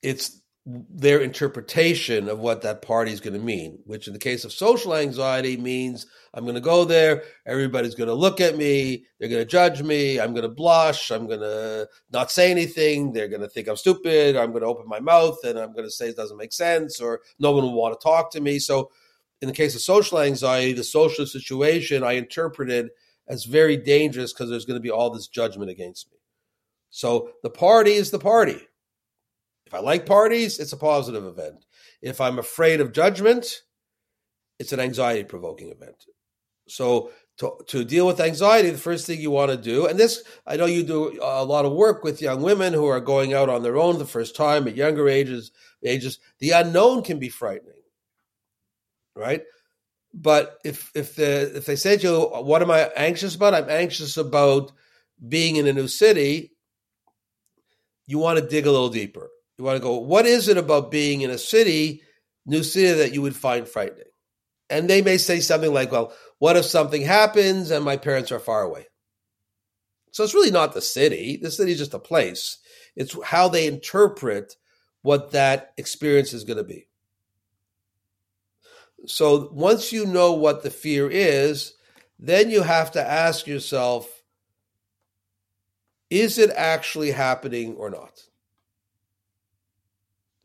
[0.00, 4.46] it's their interpretation of what that party is going to mean, which in the case
[4.46, 9.04] of social anxiety means I'm going to go there, everybody's going to look at me,
[9.20, 13.12] they're going to judge me, I'm going to blush, I'm going to not say anything,
[13.12, 15.84] they're going to think I'm stupid, I'm going to open my mouth and I'm going
[15.84, 18.58] to say it doesn't make sense, or no one will want to talk to me.
[18.58, 18.90] So,
[19.42, 22.88] in the case of social anxiety, the social situation I interpreted
[23.28, 26.16] as very dangerous because there's going to be all this judgment against me.
[26.88, 28.66] So, the party is the party
[29.74, 31.66] I like parties, it's a positive event.
[32.00, 33.62] If I'm afraid of judgment,
[34.58, 36.04] it's an anxiety provoking event.
[36.68, 40.22] So to, to deal with anxiety, the first thing you want to do, and this,
[40.46, 43.48] I know you do a lot of work with young women who are going out
[43.48, 45.50] on their own the first time at younger ages,
[45.82, 47.74] ages, the unknown can be frightening,
[49.16, 49.42] right?
[50.14, 53.54] But if, if the, if they say to you, what am I anxious about?
[53.54, 54.70] I'm anxious about
[55.28, 56.52] being in a new city.
[58.06, 59.28] You want to dig a little deeper.
[59.58, 62.02] You want to go, what is it about being in a city,
[62.44, 64.04] new city, that you would find frightening?
[64.68, 68.40] And they may say something like, well, what if something happens and my parents are
[68.40, 68.86] far away?
[70.10, 71.38] So it's really not the city.
[71.40, 72.58] The city is just a place.
[72.96, 74.56] It's how they interpret
[75.02, 76.88] what that experience is going to be.
[79.06, 81.74] So once you know what the fear is,
[82.18, 84.08] then you have to ask yourself,
[86.10, 88.22] is it actually happening or not?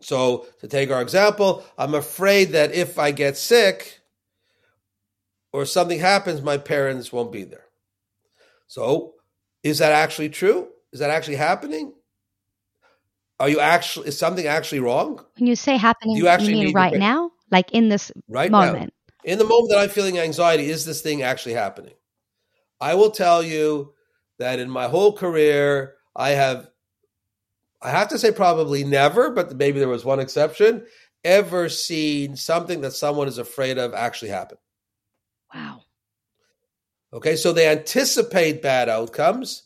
[0.01, 3.99] So, to take our example, I'm afraid that if I get sick
[5.51, 7.65] or something happens, my parents won't be there.
[8.67, 9.15] So,
[9.63, 10.69] is that actually true?
[10.93, 11.93] Is that actually happening?
[13.39, 15.23] Are you actually, is something actually wrong?
[15.37, 17.31] When you say happening, Do you, actually you mean right now?
[17.51, 18.93] Like in this right moment?
[19.25, 19.31] Now.
[19.31, 21.93] In the moment that I'm feeling anxiety, is this thing actually happening?
[22.79, 23.93] I will tell you
[24.39, 26.69] that in my whole career, I have
[27.81, 30.85] I have to say probably never, but maybe there was one exception,
[31.23, 34.57] ever seen something that someone is afraid of actually happen.
[35.53, 35.81] Wow.
[37.13, 39.63] Okay, so they anticipate bad outcomes,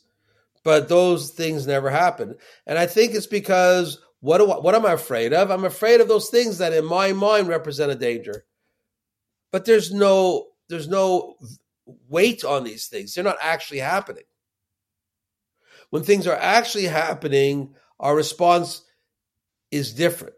[0.62, 2.36] but those things never happen.
[2.66, 5.50] And I think it's because what do I, what am I afraid of?
[5.50, 8.46] I'm afraid of those things that in my mind represent a danger.
[9.52, 11.36] But there's no there's no
[12.08, 13.14] weight on these things.
[13.14, 14.24] They're not actually happening.
[15.90, 17.74] When things are actually happening,
[18.04, 18.82] our response
[19.70, 20.36] is different.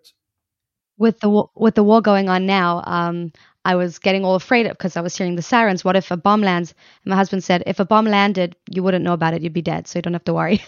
[0.96, 3.32] With the with the war going on now, um,
[3.64, 5.84] I was getting all afraid of because I was hearing the sirens.
[5.84, 6.72] What if a bomb lands?
[7.04, 9.42] And my husband said, if a bomb landed, you wouldn't know about it.
[9.42, 9.88] You'd be dead.
[9.88, 10.64] So you don't have to worry.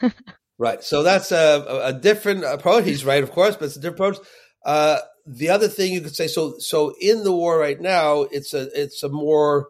[0.58, 0.82] right.
[0.82, 2.84] So that's a, a different approach.
[2.84, 4.26] He's right, of course, but it's a different approach.
[4.64, 8.54] Uh, the other thing you could say, so so in the war right now, it's
[8.54, 9.68] a it's a more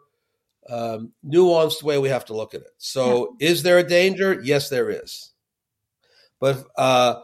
[0.70, 2.72] um, nuanced way we have to look at it.
[2.78, 3.50] So, yeah.
[3.50, 4.40] is there a danger?
[4.42, 5.33] Yes, there is.
[6.40, 7.20] But uh,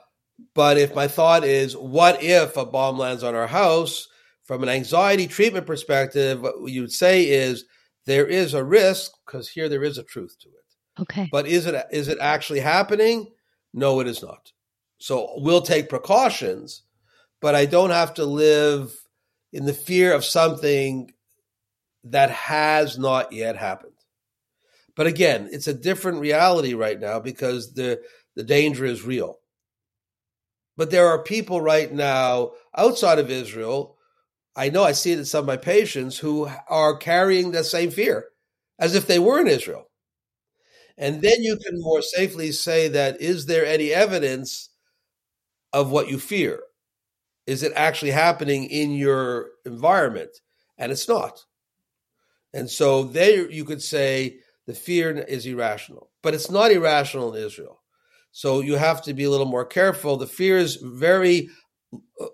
[0.55, 4.09] but if my thought is, what if a bomb lands on our house?
[4.45, 7.65] From an anxiety treatment perspective, what you would say is
[8.07, 11.03] there is a risk because here there is a truth to it.
[11.03, 11.29] Okay.
[11.31, 13.31] But is it is it actually happening?
[13.73, 14.51] No, it is not.
[14.99, 16.83] So we'll take precautions,
[17.41, 18.93] but I don't have to live
[19.53, 21.13] in the fear of something
[22.05, 23.93] that has not yet happened.
[24.97, 28.03] But again, it's a different reality right now because the
[28.41, 29.37] the danger is real.
[30.79, 33.99] But there are people right now outside of Israel
[34.57, 37.91] I know I see it in some of my patients who are carrying the same
[37.91, 38.27] fear
[38.79, 39.89] as if they were in Israel.
[40.99, 44.71] And then you can more safely say that is there any evidence
[45.73, 46.61] of what you fear?
[47.47, 50.31] Is it actually happening in your environment?
[50.77, 51.45] And it's not.
[52.53, 57.45] And so there you could say the fear is irrational, but it's not irrational in
[57.45, 57.80] Israel.
[58.33, 60.17] So you have to be a little more careful.
[60.17, 61.51] The fear is very,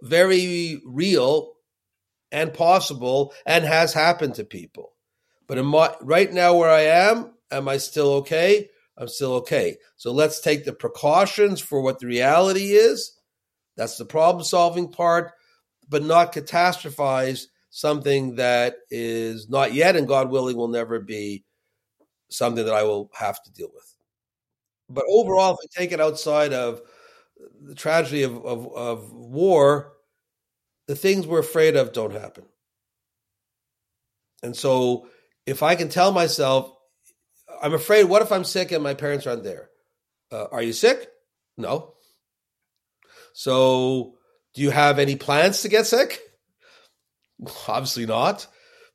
[0.02, 1.52] very real
[2.30, 4.92] and possible and has happened to people.
[5.46, 8.68] But my, right now, where I am, am I still okay?
[8.98, 9.76] I'm still okay.
[9.96, 13.12] So let's take the precautions for what the reality is.
[13.76, 15.32] That's the problem solving part,
[15.88, 21.44] but not catastrophize something that is not yet and God willing will never be
[22.30, 23.95] something that I will have to deal with.
[24.88, 26.80] But overall, if we take it outside of
[27.62, 29.92] the tragedy of, of, of war,
[30.86, 32.44] the things we're afraid of don't happen.
[34.42, 35.08] And so
[35.44, 36.72] if I can tell myself,
[37.62, 39.70] I'm afraid, what if I'm sick and my parents aren't there?
[40.30, 41.08] Uh, are you sick?
[41.56, 41.94] No.
[43.32, 44.14] So
[44.54, 46.20] do you have any plans to get sick?
[47.68, 48.46] Obviously not.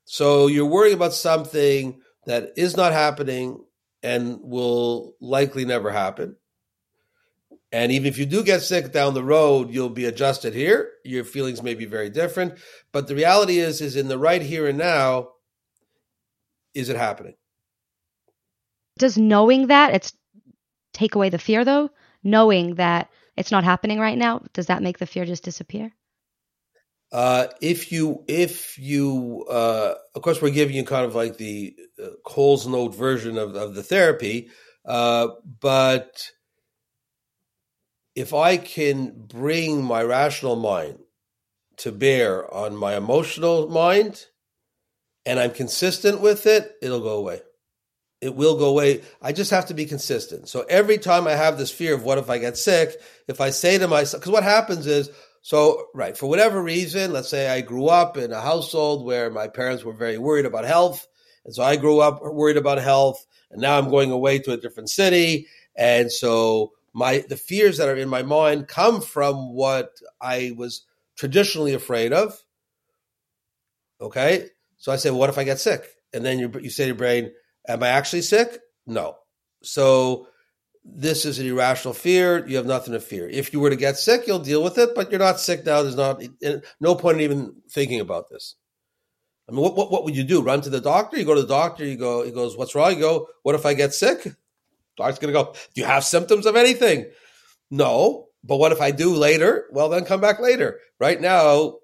[0.05, 3.63] So you're worrying about something that is not happening
[4.03, 6.35] and will likely never happen.
[7.71, 10.91] And even if you do get sick down the road, you'll be adjusted here.
[11.05, 12.55] Your feelings may be very different.
[12.91, 15.29] But the reality is, is in the right here and now,
[16.73, 17.35] is it happening?
[18.97, 20.13] Does knowing that it's
[20.93, 21.89] take away the fear though?
[22.23, 25.93] Knowing that it's not happening right now, does that make the fear just disappear?
[27.11, 31.75] Uh, if you, if you, uh, of course, we're giving you kind of like the
[32.01, 34.49] uh, Coles note version of, of the therapy,
[34.85, 35.27] uh,
[35.59, 36.31] but
[38.15, 40.99] if I can bring my rational mind
[41.77, 44.25] to bear on my emotional mind
[45.25, 47.41] and I'm consistent with it, it'll go away.
[48.21, 49.01] It will go away.
[49.21, 50.47] I just have to be consistent.
[50.47, 52.95] So every time I have this fear of what if I get sick,
[53.27, 55.09] if I say to myself, because what happens is,
[55.41, 59.47] so, right, for whatever reason, let's say I grew up in a household where my
[59.47, 61.07] parents were very worried about health.
[61.45, 63.25] And so I grew up worried about health.
[63.49, 65.47] And now I'm going away to a different city.
[65.75, 70.83] And so my the fears that are in my mind come from what I was
[71.15, 72.39] traditionally afraid of.
[73.99, 75.87] Okay, so I say, well, what if I get sick?
[76.13, 77.31] And then you you say to your brain,
[77.67, 78.59] am I actually sick?
[78.85, 79.17] No.
[79.63, 80.27] So
[80.83, 82.45] this is an irrational fear.
[82.47, 83.29] You have nothing to fear.
[83.29, 85.83] If you were to get sick, you'll deal with it, but you're not sick now.
[85.83, 88.55] There's not eh, no point in even thinking about this.
[89.47, 90.41] I mean, what, what, what would you do?
[90.41, 91.17] Run to the doctor?
[91.17, 91.85] You go to the doctor.
[91.85, 92.23] You go.
[92.23, 94.35] He goes, "What's wrong?" You go, "What if I get sick?"
[94.97, 97.09] Doctor's to go, Do you have symptoms of anything?
[97.69, 98.27] No.
[98.43, 99.65] But what if I do later?
[99.71, 100.79] Well, then come back later.
[100.99, 101.77] Right now,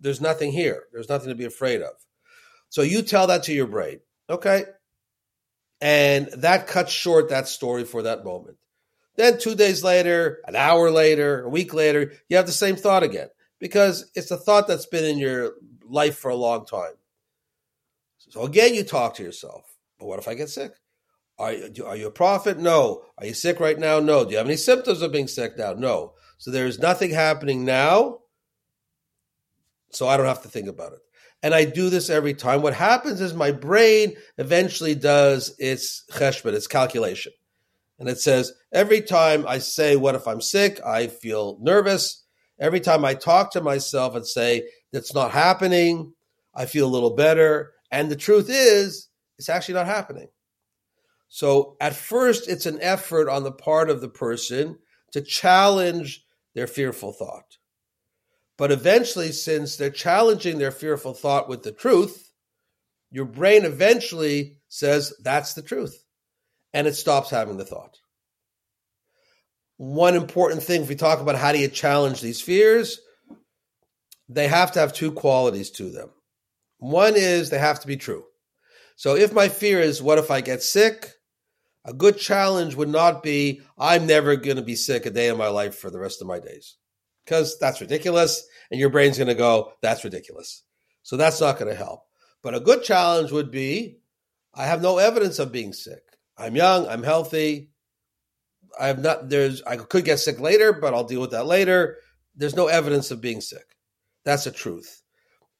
[0.00, 0.84] there's nothing here.
[0.92, 1.92] There's nothing to be afraid of.
[2.68, 4.00] So you tell that to your brain.
[4.30, 4.64] Okay.
[5.84, 8.56] And that cuts short that story for that moment.
[9.16, 13.02] Then two days later, an hour later, a week later, you have the same thought
[13.02, 13.28] again
[13.60, 15.52] because it's a thought that's been in your
[15.86, 16.94] life for a long time.
[18.30, 19.76] So again, you talk to yourself.
[19.98, 20.72] But what if I get sick?
[21.38, 21.52] Are,
[21.84, 22.58] are you a prophet?
[22.58, 23.02] No.
[23.18, 24.00] Are you sick right now?
[24.00, 24.24] No.
[24.24, 25.74] Do you have any symptoms of being sick now?
[25.74, 26.14] No.
[26.38, 28.20] So there's nothing happening now.
[29.90, 31.00] So I don't have to think about it.
[31.44, 36.54] And I do this every time, what happens is my brain eventually does its cheshbon,
[36.54, 37.32] its calculation.
[37.98, 40.80] And it says, every time I say, What if I'm sick?
[40.84, 42.24] I feel nervous.
[42.58, 46.14] Every time I talk to myself and say, That's not happening,
[46.54, 47.72] I feel a little better.
[47.90, 50.28] And the truth is, it's actually not happening.
[51.28, 54.78] So at first, it's an effort on the part of the person
[55.12, 56.24] to challenge
[56.54, 57.58] their fearful thought.
[58.56, 62.30] But eventually, since they're challenging their fearful thought with the truth,
[63.10, 66.04] your brain eventually says, That's the truth.
[66.72, 67.98] And it stops having the thought.
[69.76, 73.00] One important thing, if we talk about how do you challenge these fears,
[74.28, 76.10] they have to have two qualities to them.
[76.78, 78.24] One is they have to be true.
[78.96, 81.10] So if my fear is, what if I get sick?
[81.84, 85.36] A good challenge would not be, I'm never going to be sick a day in
[85.36, 86.76] my life for the rest of my days.
[87.24, 88.46] Because that's ridiculous.
[88.70, 90.62] And your brain's going to go, that's ridiculous.
[91.02, 92.04] So that's not going to help.
[92.42, 93.98] But a good challenge would be,
[94.54, 96.02] I have no evidence of being sick.
[96.36, 97.70] I'm young, I'm healthy.
[98.78, 101.98] I have not, there's, I could get sick later, but I'll deal with that later.
[102.34, 103.76] There's no evidence of being sick.
[104.24, 105.02] That's the truth.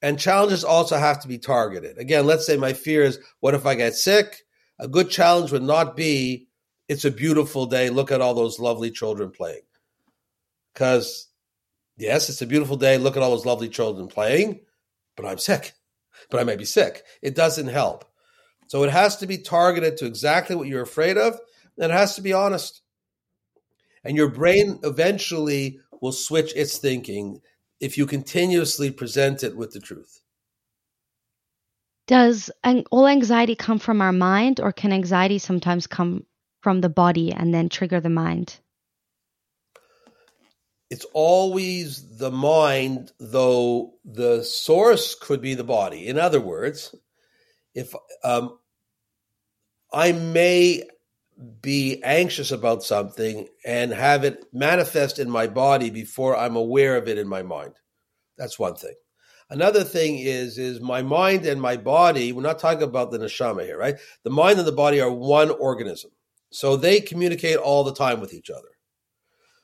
[0.02, 1.96] And challenges also have to be targeted.
[1.98, 4.42] Again, let's say my fear is, what if I get sick?
[4.78, 6.48] A good challenge would not be,
[6.88, 7.88] it's a beautiful day.
[7.88, 9.62] Look at all those lovely children playing.
[10.72, 11.28] Because,
[11.96, 12.98] yes, it's a beautiful day.
[12.98, 14.60] Look at all those lovely children playing,
[15.16, 15.72] but I'm sick.
[16.30, 17.02] But I may be sick.
[17.22, 18.04] It doesn't help.
[18.68, 21.38] So it has to be targeted to exactly what you're afraid of,
[21.76, 22.80] and it has to be honest.
[24.04, 27.40] And your brain eventually will switch its thinking
[27.80, 30.20] if you continuously present it with the truth.
[32.06, 32.50] Does
[32.90, 36.26] all anxiety come from our mind, or can anxiety sometimes come
[36.60, 38.60] from the body and then trigger the mind?
[40.94, 46.06] It's always the mind, though the source could be the body.
[46.06, 46.94] In other words,
[47.74, 47.92] if
[48.22, 48.56] um,
[49.92, 50.84] I may
[51.60, 57.08] be anxious about something and have it manifest in my body before I'm aware of
[57.08, 57.74] it in my mind.
[58.38, 58.94] That's one thing.
[59.50, 62.30] Another thing is is my mind and my body.
[62.30, 63.96] We're not talking about the neshama here, right?
[64.22, 66.12] The mind and the body are one organism,
[66.50, 68.68] so they communicate all the time with each other.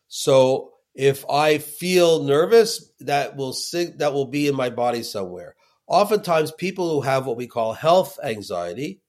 [0.08, 5.56] So if I feel nervous, that will sig- that will be in my body somewhere.
[5.86, 9.00] Oftentimes, people who have what we call health anxiety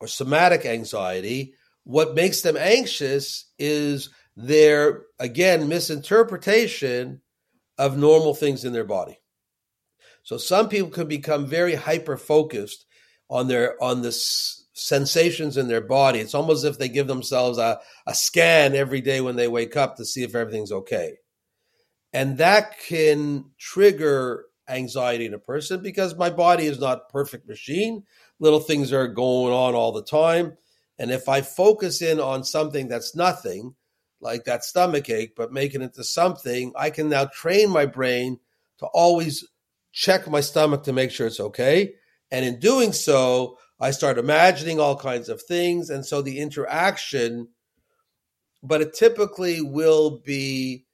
[0.00, 1.54] or somatic anxiety,
[1.84, 7.20] what makes them anxious is their, again, misinterpretation
[7.76, 9.18] of normal things in their body.
[10.22, 12.84] So some people can become very hyper focused
[13.30, 16.20] on their on the s- sensations in their body.
[16.20, 19.76] It's almost as if they give themselves a, a scan every day when they wake
[19.76, 21.16] up to see if everything's okay.
[22.12, 28.04] And that can trigger anxiety in a person because my body is not perfect machine
[28.40, 30.56] little things are going on all the time.
[30.98, 33.74] And if I focus in on something that's nothing,
[34.20, 38.40] like that stomach ache, but making it to something, I can now train my brain
[38.78, 39.46] to always
[39.92, 41.94] check my stomach to make sure it's okay.
[42.30, 45.90] And in doing so, I start imagining all kinds of things.
[45.90, 47.48] And so the interaction,
[48.62, 50.84] but it typically will be,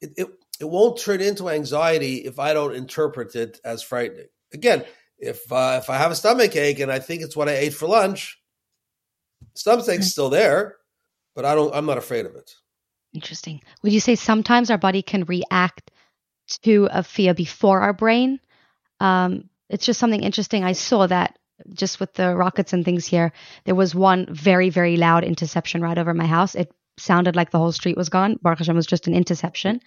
[0.00, 0.28] it, it,
[0.60, 4.28] it won't turn into anxiety if I don't interpret it as frightening.
[4.52, 4.84] Again,
[5.18, 7.74] if uh, if I have a stomach ache and I think it's what I ate
[7.74, 8.40] for lunch,
[9.54, 10.76] stomach ache's still there,
[11.34, 11.74] but I don't.
[11.74, 12.54] I'm not afraid of it.
[13.14, 13.62] Interesting.
[13.82, 15.90] Would you say sometimes our body can react
[16.62, 18.40] to a fear before our brain?
[19.00, 20.64] Um, it's just something interesting.
[20.64, 21.38] I saw that
[21.72, 23.32] just with the rockets and things here.
[23.64, 26.54] There was one very very loud interception right over my house.
[26.54, 28.38] It sounded like the whole street was gone.
[28.42, 29.80] Baruch Hashem was just an interception.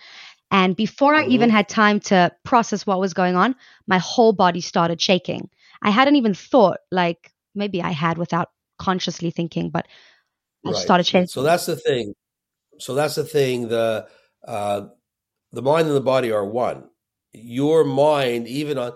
[0.51, 1.57] And before I even mm-hmm.
[1.57, 3.55] had time to process what was going on,
[3.87, 5.49] my whole body started shaking.
[5.81, 8.49] I hadn't even thought, like maybe I had without
[8.79, 9.87] consciously thinking, but
[10.65, 10.77] I right.
[10.77, 11.27] started shaking.
[11.27, 12.13] So that's the thing.
[12.79, 13.67] So that's the thing.
[13.67, 14.07] The
[14.47, 14.87] uh,
[15.51, 16.85] the mind and the body are one.
[17.31, 18.93] Your mind, even on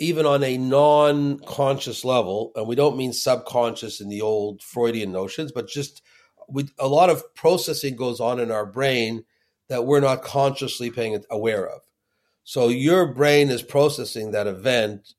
[0.00, 5.52] even on a non-conscious level, and we don't mean subconscious in the old Freudian notions,
[5.52, 6.02] but just
[6.48, 9.24] we, a lot of processing goes on in our brain
[9.68, 11.80] that we're not consciously paying aware of.
[12.44, 15.14] So your brain is processing that event,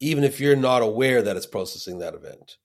[0.00, 2.56] even if you're not aware that it's processing that event.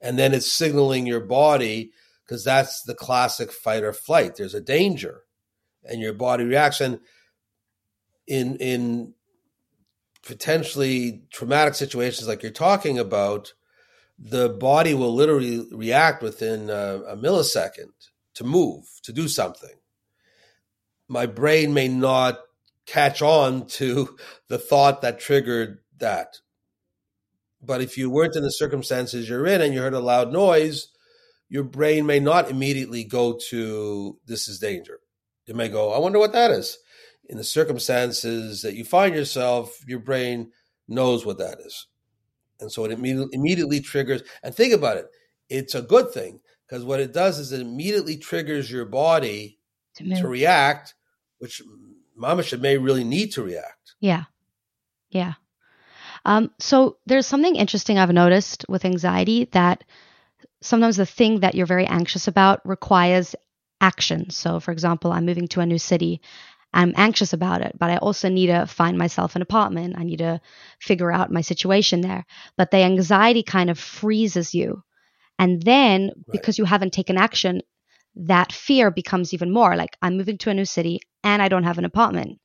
[0.00, 1.92] And then it's signaling your body
[2.24, 4.36] because that's the classic fight or flight.
[4.36, 5.22] There's a danger,
[5.84, 6.80] and your body reacts.
[6.80, 7.00] And
[8.26, 9.14] in in
[10.24, 13.54] potentially traumatic situations like you're talking about,
[14.18, 17.92] the body will literally react within a, a millisecond
[18.34, 19.80] to move, to do something
[21.10, 22.38] my brain may not
[22.86, 24.16] catch on to
[24.48, 26.36] the thought that triggered that.
[27.60, 30.86] But if you weren't in the circumstances you're in and you heard a loud noise,
[31.48, 35.00] your brain may not immediately go to this is danger.
[35.48, 36.78] It may go, I wonder what that is.
[37.30, 40.50] In the circumstances that you find yourself, your brain
[40.88, 41.86] knows what that is.
[42.58, 44.22] And so it immediately, immediately triggers.
[44.42, 45.06] And think about it
[45.48, 49.58] it's a good thing because what it does is it immediately triggers your body
[49.96, 50.94] to, to react,
[51.38, 51.62] which
[52.20, 53.94] Mamash may really need to react.
[54.00, 54.24] Yeah.
[55.10, 55.34] Yeah.
[56.24, 59.84] Um, so there's something interesting I've noticed with anxiety that
[60.60, 63.34] sometimes the thing that you're very anxious about requires
[63.80, 64.30] action.
[64.30, 66.20] So, for example, I'm moving to a new city.
[66.72, 69.96] I'm anxious about it, but I also need to find myself an apartment.
[69.98, 70.40] I need to
[70.78, 72.24] figure out my situation there.
[72.56, 74.82] But the anxiety kind of freezes you.
[75.38, 76.32] And then right.
[76.32, 77.62] because you haven't taken action,
[78.14, 81.64] that fear becomes even more like I'm moving to a new city and I don't
[81.64, 82.38] have an apartment.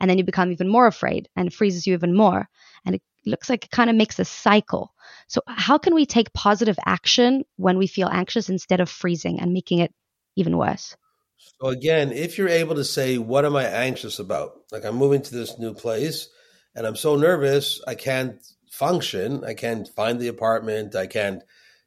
[0.00, 2.48] And then you become even more afraid and it freezes you even more.
[2.84, 4.92] And it looks like it kind of makes a cycle.
[5.28, 9.52] So, how can we take positive action when we feel anxious instead of freezing and
[9.52, 9.92] making it
[10.36, 10.96] even worse?
[11.38, 14.52] So, again, if you're able to say, What am I anxious about?
[14.72, 16.28] Like, I'm moving to this new place
[16.74, 19.44] and I'm so nervous, I can't function.
[19.44, 20.94] I can't find the apartment.
[20.94, 21.42] I can't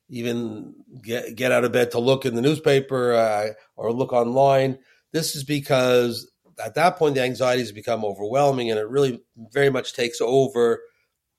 [0.10, 4.80] even get get out of bed to look in the newspaper uh, or look online.
[5.14, 6.30] This is because
[6.64, 9.22] at that point the anxiety has become overwhelming, and it really
[9.52, 10.82] very much takes over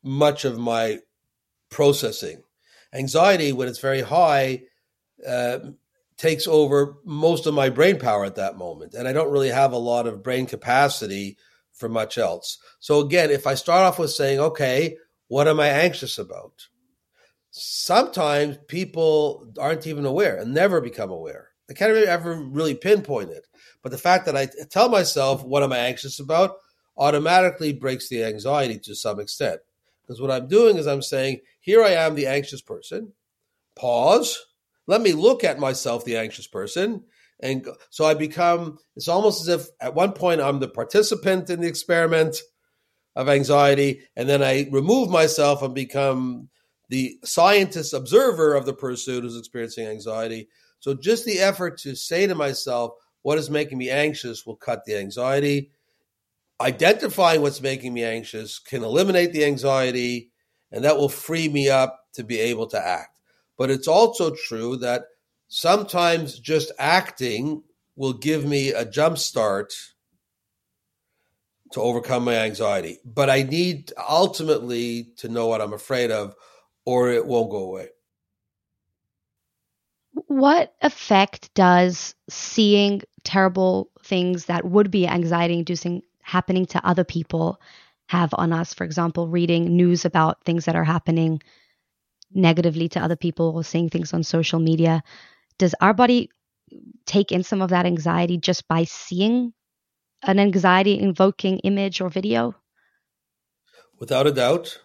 [0.03, 0.99] much of my
[1.71, 2.43] processing.
[2.95, 4.63] Anxiety, when it's very high,
[5.27, 5.59] uh,
[6.17, 9.73] takes over most of my brain power at that moment, and I don't really have
[9.73, 11.37] a lot of brain capacity
[11.73, 12.59] for much else.
[12.81, 14.97] So again, if I start off with saying, "Okay,
[15.29, 16.69] what am I anxious about?"
[17.53, 21.51] sometimes people aren't even aware and never become aware.
[21.71, 23.47] I can't ever really pinpoint it.
[23.83, 26.57] But the fact that I tell myself what am I anxious about
[26.97, 29.61] automatically breaks the anxiety to some extent.
[30.03, 33.13] Because what I'm doing is I'm saying, here I am, the anxious person.
[33.75, 34.39] Pause.
[34.93, 37.05] Let me look at myself, the anxious person.
[37.41, 41.63] And so I become, it's almost as if at one point I'm the participant in
[41.63, 42.37] the experiment
[43.17, 44.03] of anxiety.
[44.17, 46.51] And then I remove myself and become
[46.91, 50.51] the scientist observer of the person who's experiencing anxiety.
[50.81, 54.85] So just the effort to say to myself, what is making me anxious will cut
[54.85, 55.71] the anxiety.
[56.61, 60.33] Identifying what's making me anxious can eliminate the anxiety,
[60.71, 63.12] and that will free me up to be able to act.
[63.63, 65.05] But it's also true that
[65.47, 67.63] sometimes just acting
[67.95, 69.73] will give me a jump start
[71.71, 72.99] to overcome my anxiety.
[73.05, 76.35] But I need ultimately to know what I'm afraid of
[76.85, 77.91] or it won't go away.
[80.27, 87.61] What effect does seeing terrible things that would be anxiety inducing happening to other people
[88.07, 88.75] have on us?
[88.75, 91.41] For example, reading news about things that are happening
[92.35, 95.03] negatively to other people or seeing things on social media.
[95.59, 96.31] Does our body
[97.07, 99.53] take in some of that anxiety just by seeing
[100.23, 102.55] an anxiety invoking image or video?
[103.99, 104.79] Without a doubt.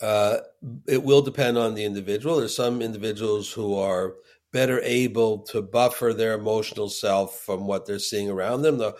[0.00, 0.38] Uh,
[0.86, 2.36] it will depend on the individual.
[2.36, 4.14] There's some individuals who are
[4.52, 8.78] better able to buffer their emotional self from what they're seeing around them.
[8.78, 8.94] The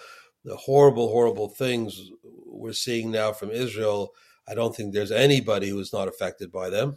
[0.45, 2.11] the horrible, horrible things
[2.47, 4.15] we're seeing now from Israel,
[4.49, 6.97] I don't think there's anybody who's not affected by them.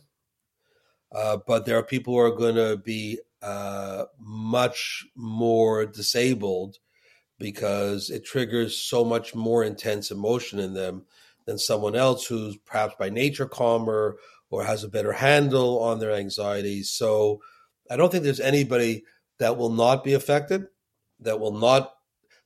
[1.13, 6.77] Uh, but there are people who are going to be uh, much more disabled
[7.39, 11.05] because it triggers so much more intense emotion in them
[11.45, 14.17] than someone else who's perhaps by nature calmer
[14.51, 16.91] or has a better handle on their anxieties.
[16.91, 17.41] So
[17.89, 19.03] I don't think there's anybody
[19.39, 20.67] that will not be affected,
[21.19, 21.93] that will not.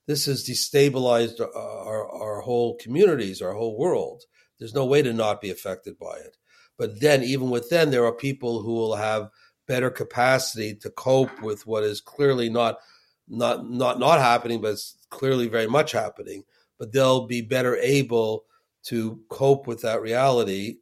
[0.07, 4.23] This has destabilized our, our, our whole communities, our whole world.
[4.59, 6.37] There's no way to not be affected by it.
[6.77, 9.29] But then, even with within, there are people who will have
[9.67, 12.79] better capacity to cope with what is clearly not
[13.27, 16.43] not not not happening, but it's clearly very much happening.
[16.77, 18.45] But they'll be better able
[18.83, 20.77] to cope with that reality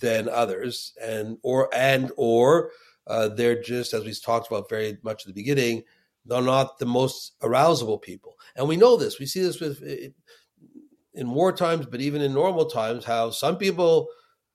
[0.00, 2.70] than others, and or and or
[3.06, 5.82] uh, they're just as we talked about very much at the beginning,
[6.24, 9.18] they're not the most arousable people, and we know this.
[9.18, 9.82] We see this with
[11.14, 14.08] in war times, but even in normal times, how some people,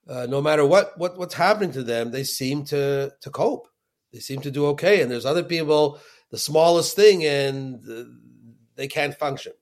[0.09, 3.67] uh, no matter what what what's happening to them, they seem to to cope.
[4.11, 5.99] They seem to do okay, and there's other people,
[6.31, 7.79] the smallest thing, and
[8.75, 9.53] they can't function.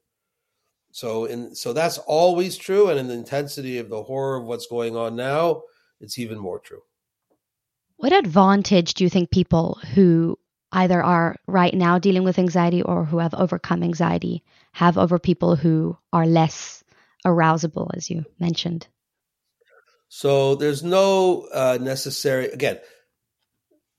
[0.91, 4.68] So in so that's always true, and in the intensity of the horror of what's
[4.68, 5.64] going on now,
[6.00, 6.82] it's even more true.
[7.98, 10.39] What advantage do you think people who
[10.72, 15.56] either are right now dealing with anxiety or who have overcome anxiety have over people
[15.56, 16.84] who are less
[17.26, 18.88] arousable, as you mentioned?
[20.10, 22.80] So there's no uh, necessary, again,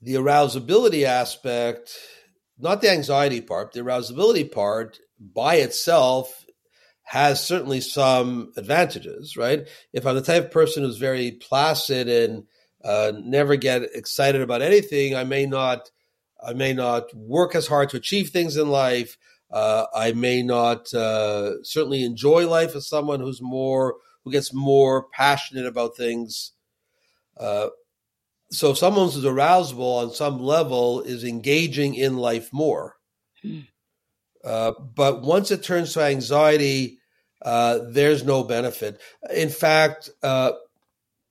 [0.00, 1.92] the arousability aspect,
[2.58, 6.44] not the anxiety part, the arousability part by itself
[7.02, 9.66] has certainly some advantages, right?
[9.92, 12.44] If I'm the type of person who's very placid and
[12.84, 15.90] uh, never get excited about anything, I may not,
[16.42, 19.16] I may not work as hard to achieve things in life.
[19.50, 23.96] Uh, I may not uh, certainly enjoy life as someone who's more
[24.28, 26.52] who gets more passionate about things.
[27.36, 27.68] Uh,
[28.50, 32.96] so, someone who's arousable on some level is engaging in life more.
[33.42, 33.60] Hmm.
[34.44, 36.98] Uh, but once it turns to anxiety,
[37.42, 39.00] uh, there's no benefit.
[39.34, 40.52] In fact, uh,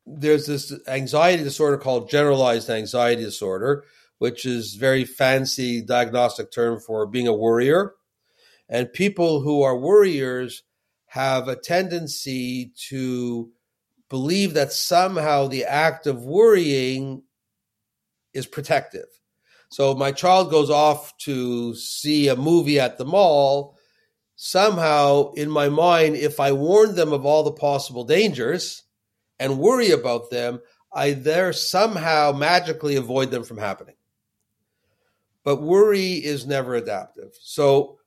[0.06, 3.84] there's this anxiety disorder called generalized anxiety disorder,
[4.18, 7.93] which is very fancy diagnostic term for being a worrier.
[8.70, 10.64] And people who are worriers
[11.18, 13.49] have a tendency to
[14.07, 17.24] believe that somehow the act of worrying
[18.34, 19.07] is protective.
[19.70, 23.78] So my child goes off to see a movie at the mall.
[24.36, 28.84] Somehow, in my mind, if I warn them of all the possible dangers
[29.39, 30.61] and worry about them,
[30.93, 33.95] I there somehow magically avoid them from happening.
[35.43, 37.32] But worry is never adaptive.
[37.41, 37.97] So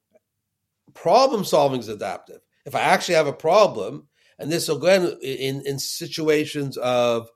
[0.95, 2.41] problem solving is adaptive.
[2.71, 4.07] If I actually have a problem,
[4.39, 7.29] and this will go in, in, in situations of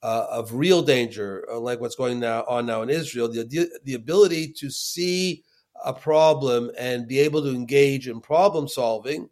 [0.00, 3.94] uh, of real danger, uh, like what's going now on now in Israel, the the
[3.94, 5.42] ability to see
[5.84, 9.28] a problem and be able to engage in problem solving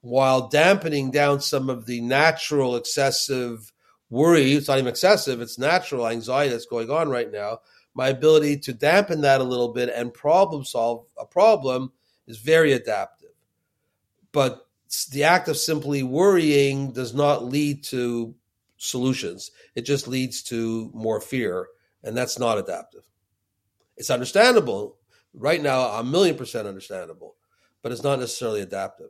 [0.00, 3.74] while dampening down some of the natural excessive
[4.08, 4.52] worry.
[4.52, 7.58] It's not even excessive; it's natural anxiety that's going on right now.
[7.92, 11.92] My ability to dampen that a little bit and problem solve a problem
[12.26, 13.21] is very adaptive.
[14.32, 14.66] But
[15.10, 18.34] the act of simply worrying does not lead to
[18.76, 19.50] solutions.
[19.74, 21.68] It just leads to more fear,
[22.02, 23.04] and that's not adaptive.
[23.96, 24.96] It's understandable.
[25.34, 27.36] Right now, a million percent understandable,
[27.82, 29.08] but it's not necessarily adaptive.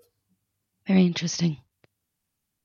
[0.87, 1.59] Very interesting.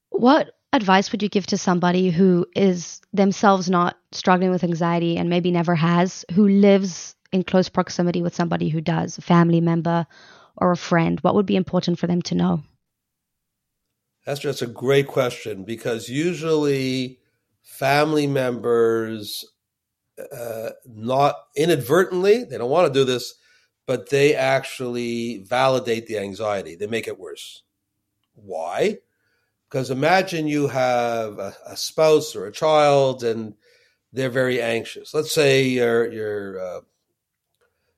[0.09, 5.29] What advice would you give to somebody who is themselves not struggling with anxiety and
[5.29, 10.05] maybe never has, who lives in close proximity with somebody who does, a family member
[10.57, 11.19] or a friend?
[11.21, 12.63] What would be important for them to know?
[14.25, 17.19] Esther, that's a great question because usually
[17.61, 19.45] family members,
[20.35, 23.35] uh, not inadvertently, they don't want to do this,
[23.85, 26.75] but they actually validate the anxiety.
[26.75, 27.63] They make it worse.
[28.33, 28.97] Why?
[29.69, 33.53] Because imagine you have a, a spouse or a child and
[34.13, 35.13] they're very anxious.
[35.13, 36.79] Let's say your your uh,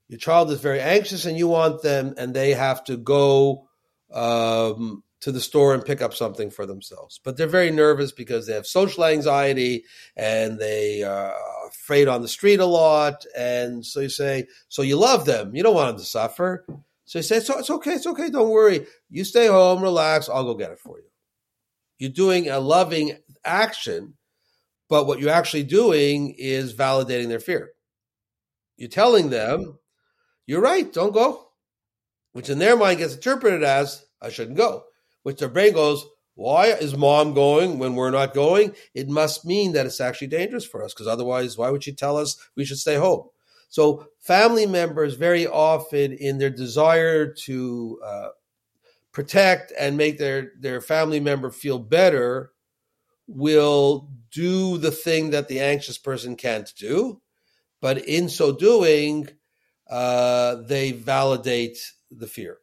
[0.10, 3.70] your child is very anxious and you want them and they have to go
[4.12, 7.20] um, to the store and pick up something for themselves.
[7.24, 9.86] But they're very nervous because they have social anxiety
[10.16, 11.36] and they are
[11.68, 13.24] afraid on the street a lot.
[13.38, 15.56] And so you say, so you love them.
[15.56, 16.66] You don't want them to suffer.
[17.06, 17.94] So you say, so it's okay.
[17.94, 18.32] It's okay.
[18.32, 18.88] Don't worry.
[19.12, 20.28] You stay home, relax.
[20.28, 21.06] I'll go get it for you.
[22.00, 24.16] You're doing a loving action,
[24.90, 27.72] but what you're actually doing is validating their fear.
[28.76, 29.78] You're telling them,
[30.50, 30.92] you're right.
[30.92, 31.50] Don't go,
[32.34, 34.84] which in their mind gets interpreted as, I shouldn't go
[35.24, 38.74] which their brain goes, why is mom going when we're not going?
[38.94, 42.18] It must mean that it's actually dangerous for us because otherwise, why would she tell
[42.18, 43.28] us we should stay home?
[43.68, 48.30] So, family members very often, in their desire to uh,
[49.12, 52.54] protect and make their, their family member feel better,
[53.28, 57.22] will do the thing that the anxious person can't do.
[57.82, 59.28] But in so doing,
[59.90, 61.78] uh, they validate
[62.12, 62.58] the fear.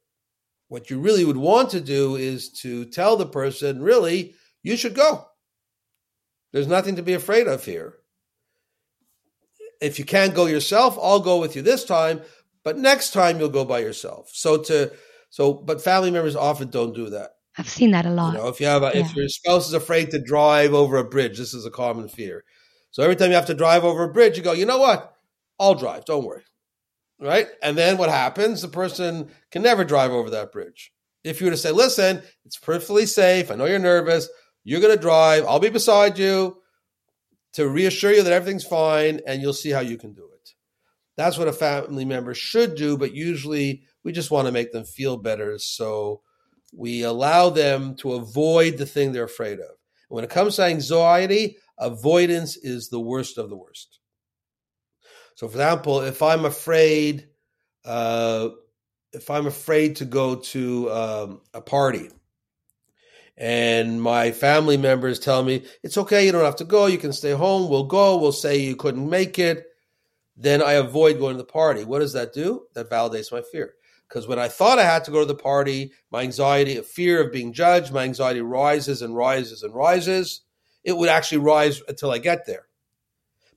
[0.68, 4.94] What you really would want to do is to tell the person, really, you should
[4.94, 5.26] go.
[6.52, 7.94] There's nothing to be afraid of here.
[9.80, 12.22] If you can't go yourself, I'll go with you this time,
[12.64, 14.30] but next time you'll go by yourself.
[14.32, 14.92] So to
[15.28, 17.32] so but family members often don't do that.
[17.58, 18.32] I've seen that a lot.
[18.32, 19.04] You know, if you have a, yeah.
[19.04, 22.44] if your spouse is afraid to drive over a bridge, this is a common fear.
[22.90, 25.14] So every time you have to drive over a bridge, you go, you know what?
[25.60, 26.06] I'll drive.
[26.06, 26.44] Don't worry
[27.20, 27.48] right?
[27.62, 28.62] And then what happens?
[28.62, 30.92] The person can never drive over that bridge.
[31.24, 33.50] If you were to say, listen, it's perfectly safe.
[33.50, 34.28] I know you're nervous.
[34.64, 35.44] You're going to drive.
[35.46, 36.58] I'll be beside you
[37.54, 40.50] to reassure you that everything's fine and you'll see how you can do it.
[41.16, 44.84] That's what a family member should do, but usually we just want to make them
[44.84, 45.58] feel better.
[45.58, 46.20] So
[46.72, 49.76] we allow them to avoid the thing they're afraid of.
[50.08, 53.98] When it comes to anxiety, avoidance is the worst of the worst.
[55.36, 57.28] So, for example, if I'm afraid,
[57.84, 58.48] uh,
[59.12, 62.08] if I'm afraid to go to um, a party,
[63.36, 67.12] and my family members tell me it's okay, you don't have to go, you can
[67.12, 69.66] stay home, we'll go, we'll say you couldn't make it,
[70.38, 71.84] then I avoid going to the party.
[71.84, 72.66] What does that do?
[72.72, 73.74] That validates my fear.
[74.08, 77.22] Because when I thought I had to go to the party, my anxiety, a fear
[77.22, 80.40] of being judged, my anxiety rises and rises and rises.
[80.82, 82.68] It would actually rise until I get there.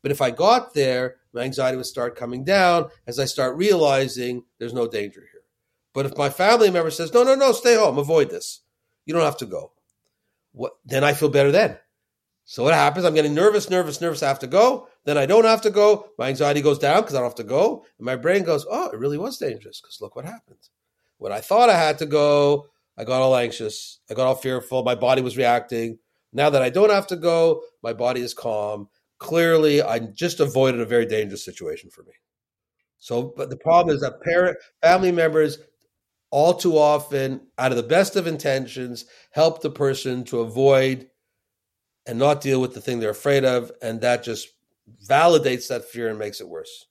[0.02, 4.44] But if I got there, my anxiety would start coming down as I start realizing
[4.58, 5.42] there's no danger here.
[5.94, 8.62] But if my family member says, no, no, no, stay home, avoid this,
[9.06, 9.74] you don't have to go,
[10.52, 11.78] what, then I feel better then.
[12.46, 13.06] So what happens?
[13.06, 14.24] I'm getting nervous, nervous, nervous.
[14.24, 14.88] I have to go.
[15.06, 16.10] Then I don't have to go.
[16.18, 17.86] My anxiety goes down because I don't have to go.
[18.00, 20.58] And my brain goes, oh, it really was dangerous because look what happened.
[21.20, 24.00] When I thought I had to go, I got all anxious.
[24.10, 24.84] I got all fearful.
[24.84, 26.00] My body was reacting.
[26.34, 28.90] Now that I don't have to go, my body is calm
[29.20, 32.14] clearly I just avoided a very dangerous situation for me.
[32.98, 35.60] So, but the problem is that parent, family members,
[36.32, 41.10] all too often, out of the best of intentions, help the person to avoid
[42.06, 44.50] and not deal with the thing they're afraid of, and that just
[45.08, 46.88] validates that fear and makes it worse.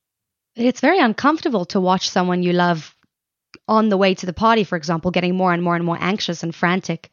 [0.55, 2.95] It's very uncomfortable to watch someone you love
[3.67, 6.43] on the way to the party, for example, getting more and more and more anxious
[6.43, 7.11] and frantic.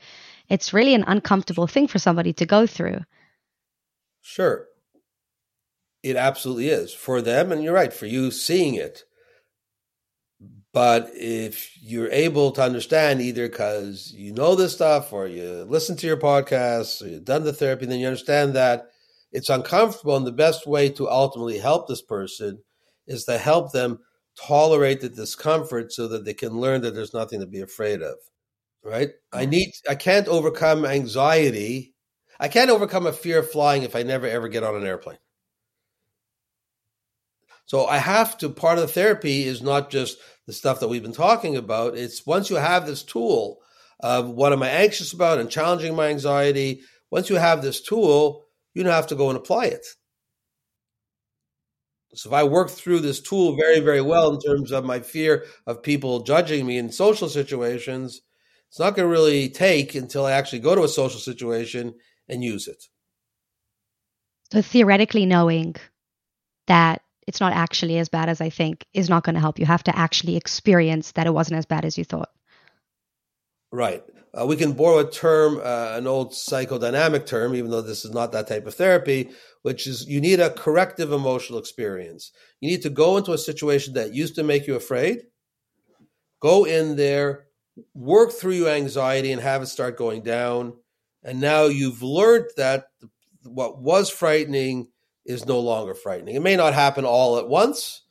[0.50, 3.02] It's really an uncomfortable thing for somebody to go through.
[4.22, 4.68] Sure.
[6.06, 9.06] It absolutely is for them, and you're right for you seeing it.
[10.72, 15.98] But if you're able to understand either because you know this stuff or you listen
[15.98, 18.86] to your podcasts or you've done the therapy, then you understand that
[19.32, 20.16] it's uncomfortable.
[20.16, 22.60] And the best way to ultimately help this person
[23.08, 23.98] is to help them
[24.40, 28.18] tolerate the discomfort so that they can learn that there's nothing to be afraid of.
[28.84, 29.10] Right?
[29.34, 29.50] I mm.
[29.50, 31.96] need, I can't overcome anxiety.
[32.40, 35.18] I can't overcome a fear of flying if I never ever get on an airplane.
[37.66, 41.02] So I have to, part of the therapy is not just the stuff that we've
[41.02, 41.98] been talking about.
[41.98, 43.60] It's once you have this tool
[44.00, 48.44] of what am I anxious about and challenging my anxiety, once you have this tool,
[48.74, 49.86] you don't have to go and apply it.
[52.14, 55.46] So if I work through this tool very, very well in terms of my fear
[55.68, 58.22] of people judging me in social situations,
[58.70, 61.94] it's not going to really take until I actually go to a social situation
[62.30, 62.84] and use it.
[64.52, 65.76] So theoretically knowing
[66.68, 69.60] that it's not actually as bad as I think is not going to help.
[69.60, 72.30] You have to actually experience that it wasn't as bad as you thought.
[73.72, 74.04] Right.
[74.34, 78.12] Uh, we can borrow a term, uh, an old psychodynamic term, even though this is
[78.12, 79.30] not that type of therapy,
[79.62, 82.32] which is you need a corrective emotional experience.
[82.60, 85.22] You need to go into a situation that used to make you afraid,
[86.42, 87.48] go in there,
[87.94, 90.74] work through your anxiety, and have it start going down.
[91.24, 92.88] And now you've learned that
[93.44, 94.88] what was frightening
[95.26, 96.36] is no longer frightening.
[96.36, 98.02] It may not happen all at once,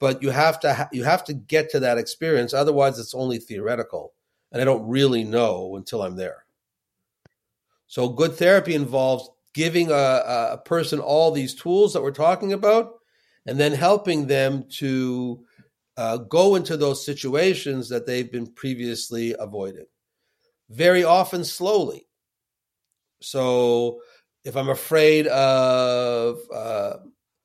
[0.00, 2.52] but you have to ha- you have to get to that experience.
[2.54, 4.14] Otherwise, it's only theoretical,
[4.52, 6.44] and I don't really know until I'm there.
[7.86, 9.94] So, good therapy involves giving a,
[10.52, 12.94] a person all these tools that we're talking about,
[13.46, 15.44] and then helping them to
[15.96, 19.86] uh, go into those situations that they've been previously avoided.
[20.68, 22.06] Very often, slowly.
[23.22, 24.00] So
[24.46, 26.94] if I'm afraid of uh,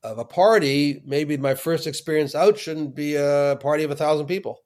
[0.04, 4.28] of a party, maybe my first experience out shouldn't be a party of a thousand
[4.28, 4.62] people.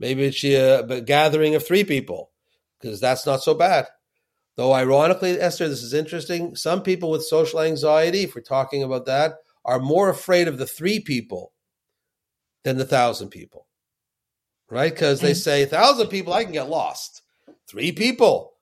[0.00, 2.30] Maybe it's a, a gathering of three people
[2.80, 3.86] because that's not so bad.
[4.56, 6.56] Though ironically, Esther, this is interesting.
[6.56, 10.66] Some people with social anxiety, if we're talking about that, are more afraid of the
[10.66, 11.52] three people
[12.64, 13.66] than the thousand people,
[14.70, 14.92] right?
[14.92, 17.22] Because they say thousand people, I can get lost.
[17.68, 18.54] Three people,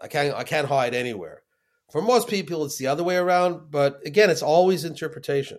[0.00, 1.42] I can't, I can't hide anywhere.
[1.90, 5.58] For most people, it's the other way around, but again, it's always interpretation.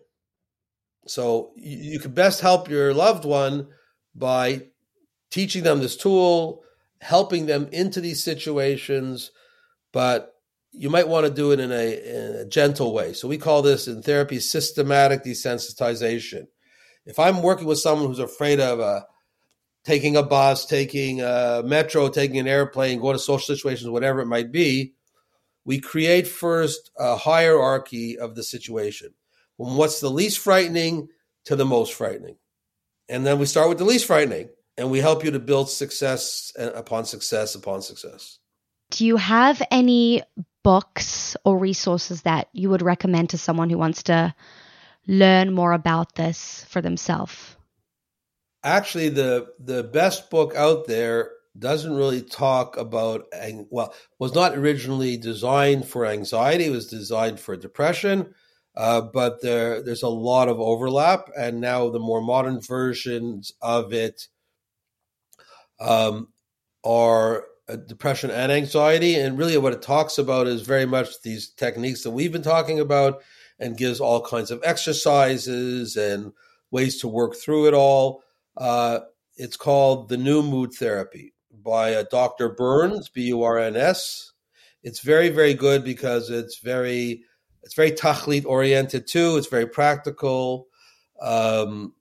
[1.08, 3.68] So you, you can best help your loved one
[4.14, 4.68] by
[5.32, 6.64] teaching them this tool,
[7.02, 9.32] helping them into these situations,
[9.92, 10.34] but
[10.72, 13.14] you might want to do it in a, in a, gentle way.
[13.14, 16.48] So we call this in therapy systematic desensitization.
[17.06, 19.02] If I'm working with someone who's afraid of uh,
[19.84, 24.28] taking a bus, taking a metro, taking an airplane, going to social situations, whatever it
[24.28, 24.94] might be,
[25.66, 29.14] we create first a hierarchy of the situation.
[29.58, 31.10] From what's the least frightening
[31.46, 32.38] to the most frightening?
[33.08, 36.54] And then we start with the least frightening and we help you to build success
[36.58, 38.40] uh, upon success upon success.
[38.92, 40.24] Do you have any
[40.64, 44.34] books or resources that you would recommend to someone who wants to
[45.08, 47.56] learn more about this for themselves?
[48.64, 53.26] Actually, the the best book out there doesn't really talk about
[53.70, 58.34] well was not originally designed for anxiety it was designed for depression
[58.80, 63.92] uh, but there there's a lot of overlap, and now the more modern versions of
[63.92, 64.28] it
[65.82, 66.30] um,
[66.86, 69.16] are uh, depression and anxiety.
[69.16, 72.80] And really, what it talks about is very much these techniques that we've been talking
[72.80, 73.22] about,
[73.60, 76.32] and gives all kinds of exercises and
[76.72, 78.24] ways to work through it all.
[78.56, 79.00] Uh,
[79.36, 82.50] it's called the New Mood Therapy by uh, Dr.
[82.50, 84.32] Burns, B U R N S.
[84.84, 87.24] It's very, very good because it's very
[87.64, 89.38] it's very tachlit oriented too.
[89.38, 90.68] It's very practical.
[91.22, 91.94] Um,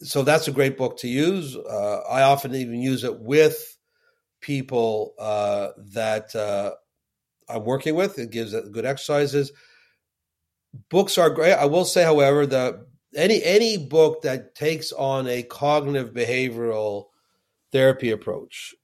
[0.00, 1.56] so that's a great book to use.
[1.56, 3.76] Uh, I often even use it with
[4.40, 6.72] people uh, that uh,
[7.48, 8.18] I'm working with.
[8.18, 9.52] It gives good exercises.
[10.90, 11.54] Books are great.
[11.54, 12.74] I will say, however, that
[13.14, 17.06] any any book that takes on a cognitive behavioral
[17.72, 18.74] therapy approach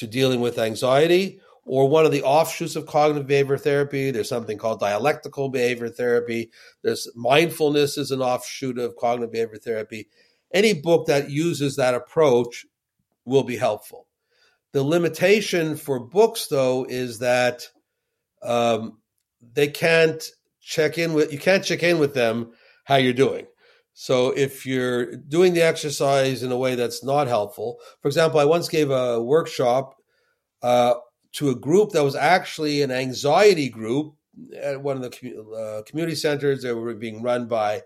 [0.00, 4.10] to dealing with anxiety or one of the offshoots of cognitive behavior therapy.
[4.10, 6.50] There's something called dialectical behavior therapy.
[6.82, 10.08] There's mindfulness is an offshoot of cognitive behavior therapy.
[10.52, 12.66] Any book that uses that approach
[13.24, 14.06] will be helpful.
[14.72, 17.68] The limitation for books, though, is that
[18.42, 18.98] um,
[19.52, 20.22] they can't
[20.60, 22.52] check in with you can't check in with them
[22.84, 23.46] how you're doing.
[24.02, 28.46] So if you're doing the exercise in a way that's not helpful, for example, I
[28.46, 29.94] once gave a workshop
[30.62, 30.94] uh,
[31.32, 34.14] to a group that was actually an anxiety group
[34.56, 36.62] at one of the uh, community centers.
[36.62, 37.82] They were being run by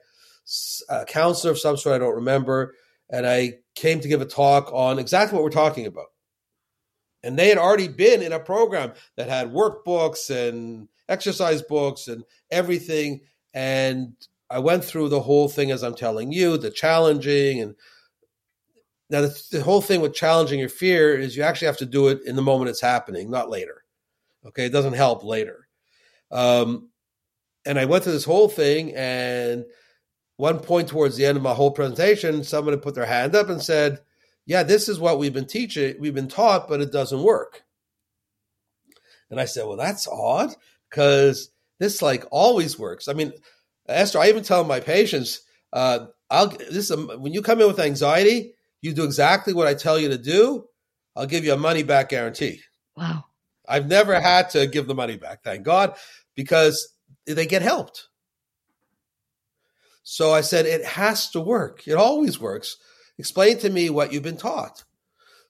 [0.89, 2.77] a counselor of some sort, I don't remember.
[3.11, 6.13] And I came to give a talk on exactly what we're talking about.
[7.25, 12.23] And they had already been in a program that had workbooks and exercise books and
[12.53, 13.23] everything.
[13.53, 14.15] And
[14.51, 17.75] I went through the whole thing as I'm telling you, the challenging and
[19.11, 22.09] now, the, the, whole thing with challenging your fear is you actually have to do
[22.09, 23.85] it in the moment it's happening, not later.
[24.47, 25.69] Okay, it doesn't help later.
[26.31, 26.89] Um,
[27.67, 29.65] and I went through this whole thing, and
[30.37, 33.63] one point towards the end of my whole presentation, someone put their hand up and
[33.63, 34.01] said,
[34.47, 37.63] "Yeah, this is what we've been teaching, we've been taught, but it doesn't work."
[39.31, 40.55] And I said, "Well, that's odd
[40.91, 43.33] because this like always works." I mean,
[43.89, 45.41] Esther, I even tell my patients,
[45.73, 48.55] uh, "I'll this is when you come in with anxiety."
[48.85, 50.67] you do exactly what I tell you to do,
[51.17, 52.61] I'll give you a money back guarantee.
[52.95, 53.25] Wow.
[53.67, 55.97] I've never had to give the money back, thank God,
[56.37, 56.93] because
[57.27, 58.09] they get helped.
[60.03, 61.89] So I said, it has to work.
[61.89, 62.77] It always works.
[63.17, 64.85] Explain to me what you've been taught.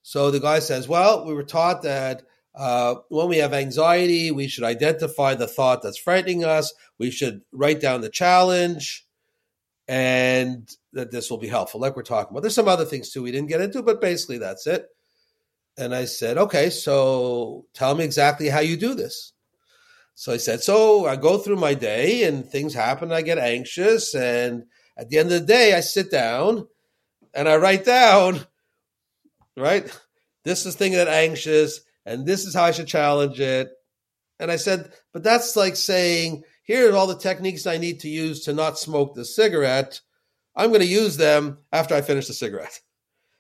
[0.03, 2.23] So the guy says, well, we were taught that
[2.55, 6.73] uh, when we have anxiety, we should identify the thought that's frightening us.
[6.99, 9.07] We should write down the challenge
[9.89, 12.41] and that this will be helpful, like we're talking about.
[12.41, 14.87] There's some other things too we didn't get into, but basically that's it.
[15.77, 19.33] And I said, okay, so tell me exactly how you do this.
[20.15, 23.11] So I said, so I go through my day and things happen.
[23.11, 24.15] I get anxious.
[24.15, 24.65] And
[24.97, 26.69] at the end of the day, I sit down
[27.35, 28.47] and I write down,
[29.57, 29.85] right?
[30.45, 33.71] This is thinking that anxious and this is how I should challenge it.
[34.39, 38.09] And I said, but that's like saying, here are all the techniques I need to
[38.09, 40.01] use to not smoke the cigarette.
[40.57, 42.81] I'm going to use them after I finish the cigarette.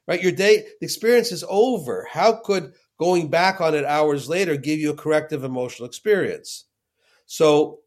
[0.06, 0.22] Right?
[0.22, 2.06] Your day, the experience is over.
[2.12, 6.66] How could going back on it hours later give you a corrective emotional experience?
[7.24, 7.78] So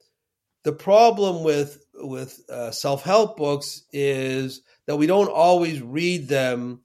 [0.64, 6.82] the problem with with uh, self help books is that we don't always read them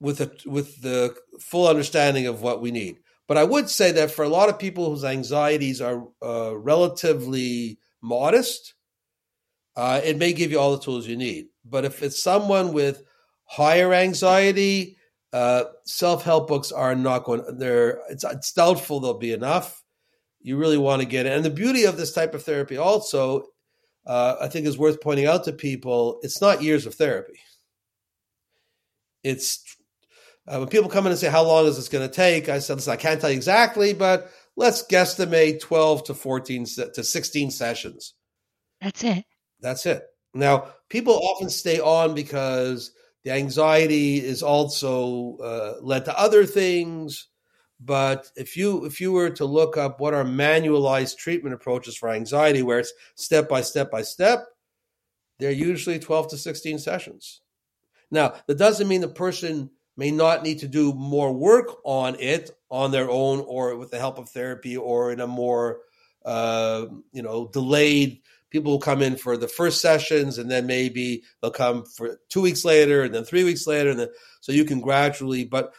[0.00, 2.98] with a, with the full understanding of what we need.
[3.26, 7.78] But I would say that for a lot of people whose anxieties are uh, relatively
[8.02, 8.74] modest,
[9.76, 11.46] uh, it may give you all the tools you need.
[11.64, 13.02] But if it's someone with
[13.44, 14.98] higher anxiety,
[15.32, 17.42] uh, self-help books are not going.
[17.58, 19.82] They're it's, it's doubtful they'll be enough.
[20.40, 21.32] You really want to get it.
[21.32, 23.46] And the beauty of this type of therapy, also,
[24.06, 26.20] uh, I think, is worth pointing out to people.
[26.22, 27.40] It's not years of therapy.
[29.22, 29.64] It's
[30.46, 32.48] uh, when people come in and say, How long is this going to take?
[32.48, 37.04] I said, Listen, I can't tell you exactly, but let's guesstimate 12 to 14 to
[37.04, 38.14] 16 sessions.
[38.80, 39.24] That's it.
[39.60, 40.04] That's it.
[40.34, 42.90] Now, people often stay on because
[43.22, 47.28] the anxiety is also uh, led to other things.
[47.80, 52.10] But if you if you were to look up what are manualized treatment approaches for
[52.10, 54.46] anxiety, where it's step by step by step,
[55.38, 57.40] they're usually 12 to 16 sessions.
[58.10, 62.50] Now, that doesn't mean the person may not need to do more work on it
[62.70, 65.80] on their own or with the help of therapy or in a more
[66.24, 68.20] uh, you know delayed
[68.50, 72.40] people will come in for the first sessions and then maybe they'll come for two
[72.40, 74.08] weeks later and then three weeks later and then
[74.40, 75.72] so you can gradually but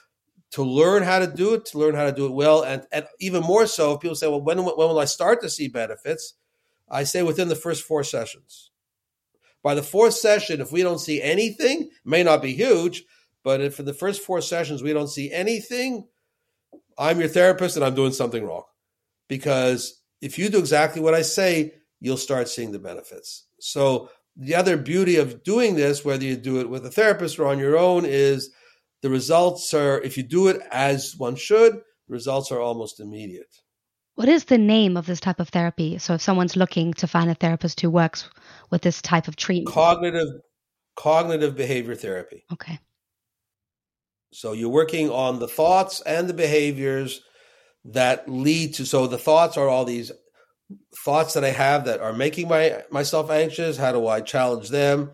[0.52, 3.06] to learn how to do it to learn how to do it well and, and
[3.20, 6.36] even more so if people say well when, when will i start to see benefits
[6.90, 8.72] I say within the first four sessions.
[9.64, 13.04] By the fourth session, if we don't see anything, may not be huge,
[13.46, 16.08] but if in the first four sessions we don't see anything,
[16.98, 18.64] I'm your therapist and I'm doing something wrong.
[19.30, 23.46] Because if you do exactly what I say, you'll start seeing the benefits.
[23.60, 27.46] So the other beauty of doing this, whether you do it with a therapist or
[27.46, 28.50] on your own, is
[29.04, 33.62] the results are, if you do it as one should, the results are almost immediate.
[34.16, 36.00] What is the name of this type of therapy?
[36.00, 38.28] So if someone's looking to find a therapist who works
[38.72, 39.76] with this type of treatment.
[39.76, 40.30] Cognitive
[40.96, 42.44] cognitive behavior therapy.
[42.52, 42.80] Okay.
[44.36, 47.22] So you're working on the thoughts and the behaviors
[47.86, 50.12] that lead to so the thoughts are all these
[51.06, 53.78] thoughts that I have that are making my myself anxious.
[53.78, 55.12] How do I challenge them?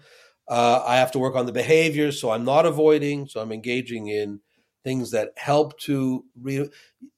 [0.48, 3.28] Uh, I have to work on the behaviors, so I'm not avoiding.
[3.28, 4.40] So I'm engaging in
[4.84, 6.70] things that help to re-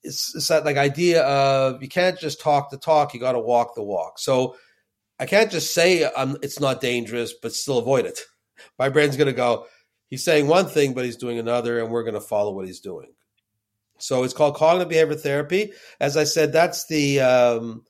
[0.04, 3.40] it's, it's that like idea of you can't just talk the talk you got to
[3.40, 4.56] walk the walk so
[5.20, 8.20] i can't just say I'm, it's not dangerous but still avoid it
[8.80, 9.66] my brain's going to go
[10.14, 12.82] he's saying one thing but he's doing another and we're going to follow what he's
[12.82, 13.12] doing.
[13.98, 15.74] So it's called cognitive behavior therapy.
[16.00, 17.84] As i said that's the um,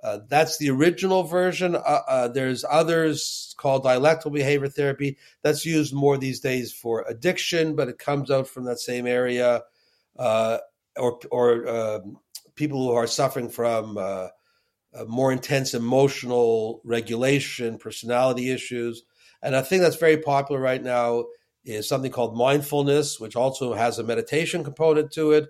[0.00, 1.74] uh, that's the original version.
[1.74, 7.74] Uh, uh, there's others called dialectical behavior therapy that's used more these days for addiction,
[7.74, 9.62] but it comes out from that same area,
[10.16, 10.58] uh,
[10.96, 12.18] or or um,
[12.54, 14.28] people who are suffering from uh,
[15.08, 19.02] more intense emotional regulation, personality issues,
[19.42, 21.24] and I think that's very popular right now
[21.64, 25.48] is something called mindfulness, which also has a meditation component to it,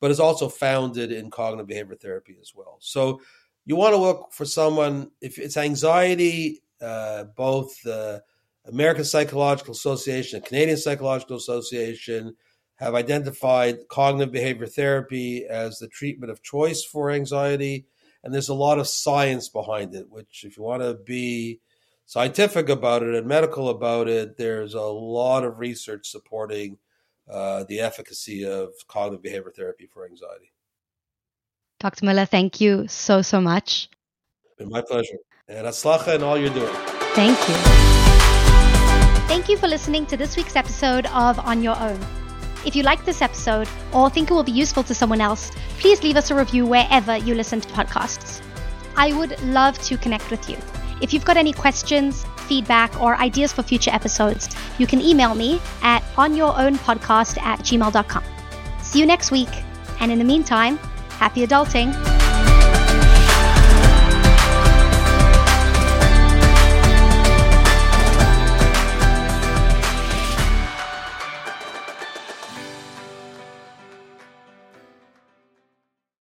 [0.00, 2.76] but is also founded in cognitive behavior therapy as well.
[2.80, 3.20] So
[3.64, 6.62] you want to look for someone if it's anxiety.
[6.80, 8.22] Uh, both the
[8.66, 12.36] American Psychological Association and Canadian Psychological Association
[12.76, 17.86] have identified cognitive behavior therapy as the treatment of choice for anxiety.
[18.22, 21.60] And there's a lot of science behind it, which, if you want to be
[22.06, 26.78] scientific about it and medical about it, there's a lot of research supporting
[27.30, 30.52] uh, the efficacy of cognitive behavior therapy for anxiety.
[31.80, 32.06] Dr.
[32.06, 33.90] Miller, thank you so, so much.
[34.56, 35.18] Been my pleasure.
[35.48, 36.74] And atzlacha and all you're doing.
[37.14, 37.54] Thank you.
[39.28, 41.98] Thank you for listening to this week's episode of On Your Own.
[42.64, 46.02] If you like this episode or think it will be useful to someone else, please
[46.02, 48.42] leave us a review wherever you listen to podcasts.
[48.96, 50.56] I would love to connect with you.
[51.00, 55.60] If you've got any questions, feedback, or ideas for future episodes, you can email me
[55.82, 58.24] at onyourownpodcast at gmail.com.
[58.82, 59.50] See you next week,
[60.00, 60.78] and in the meantime,
[61.18, 62.15] Happy adulting!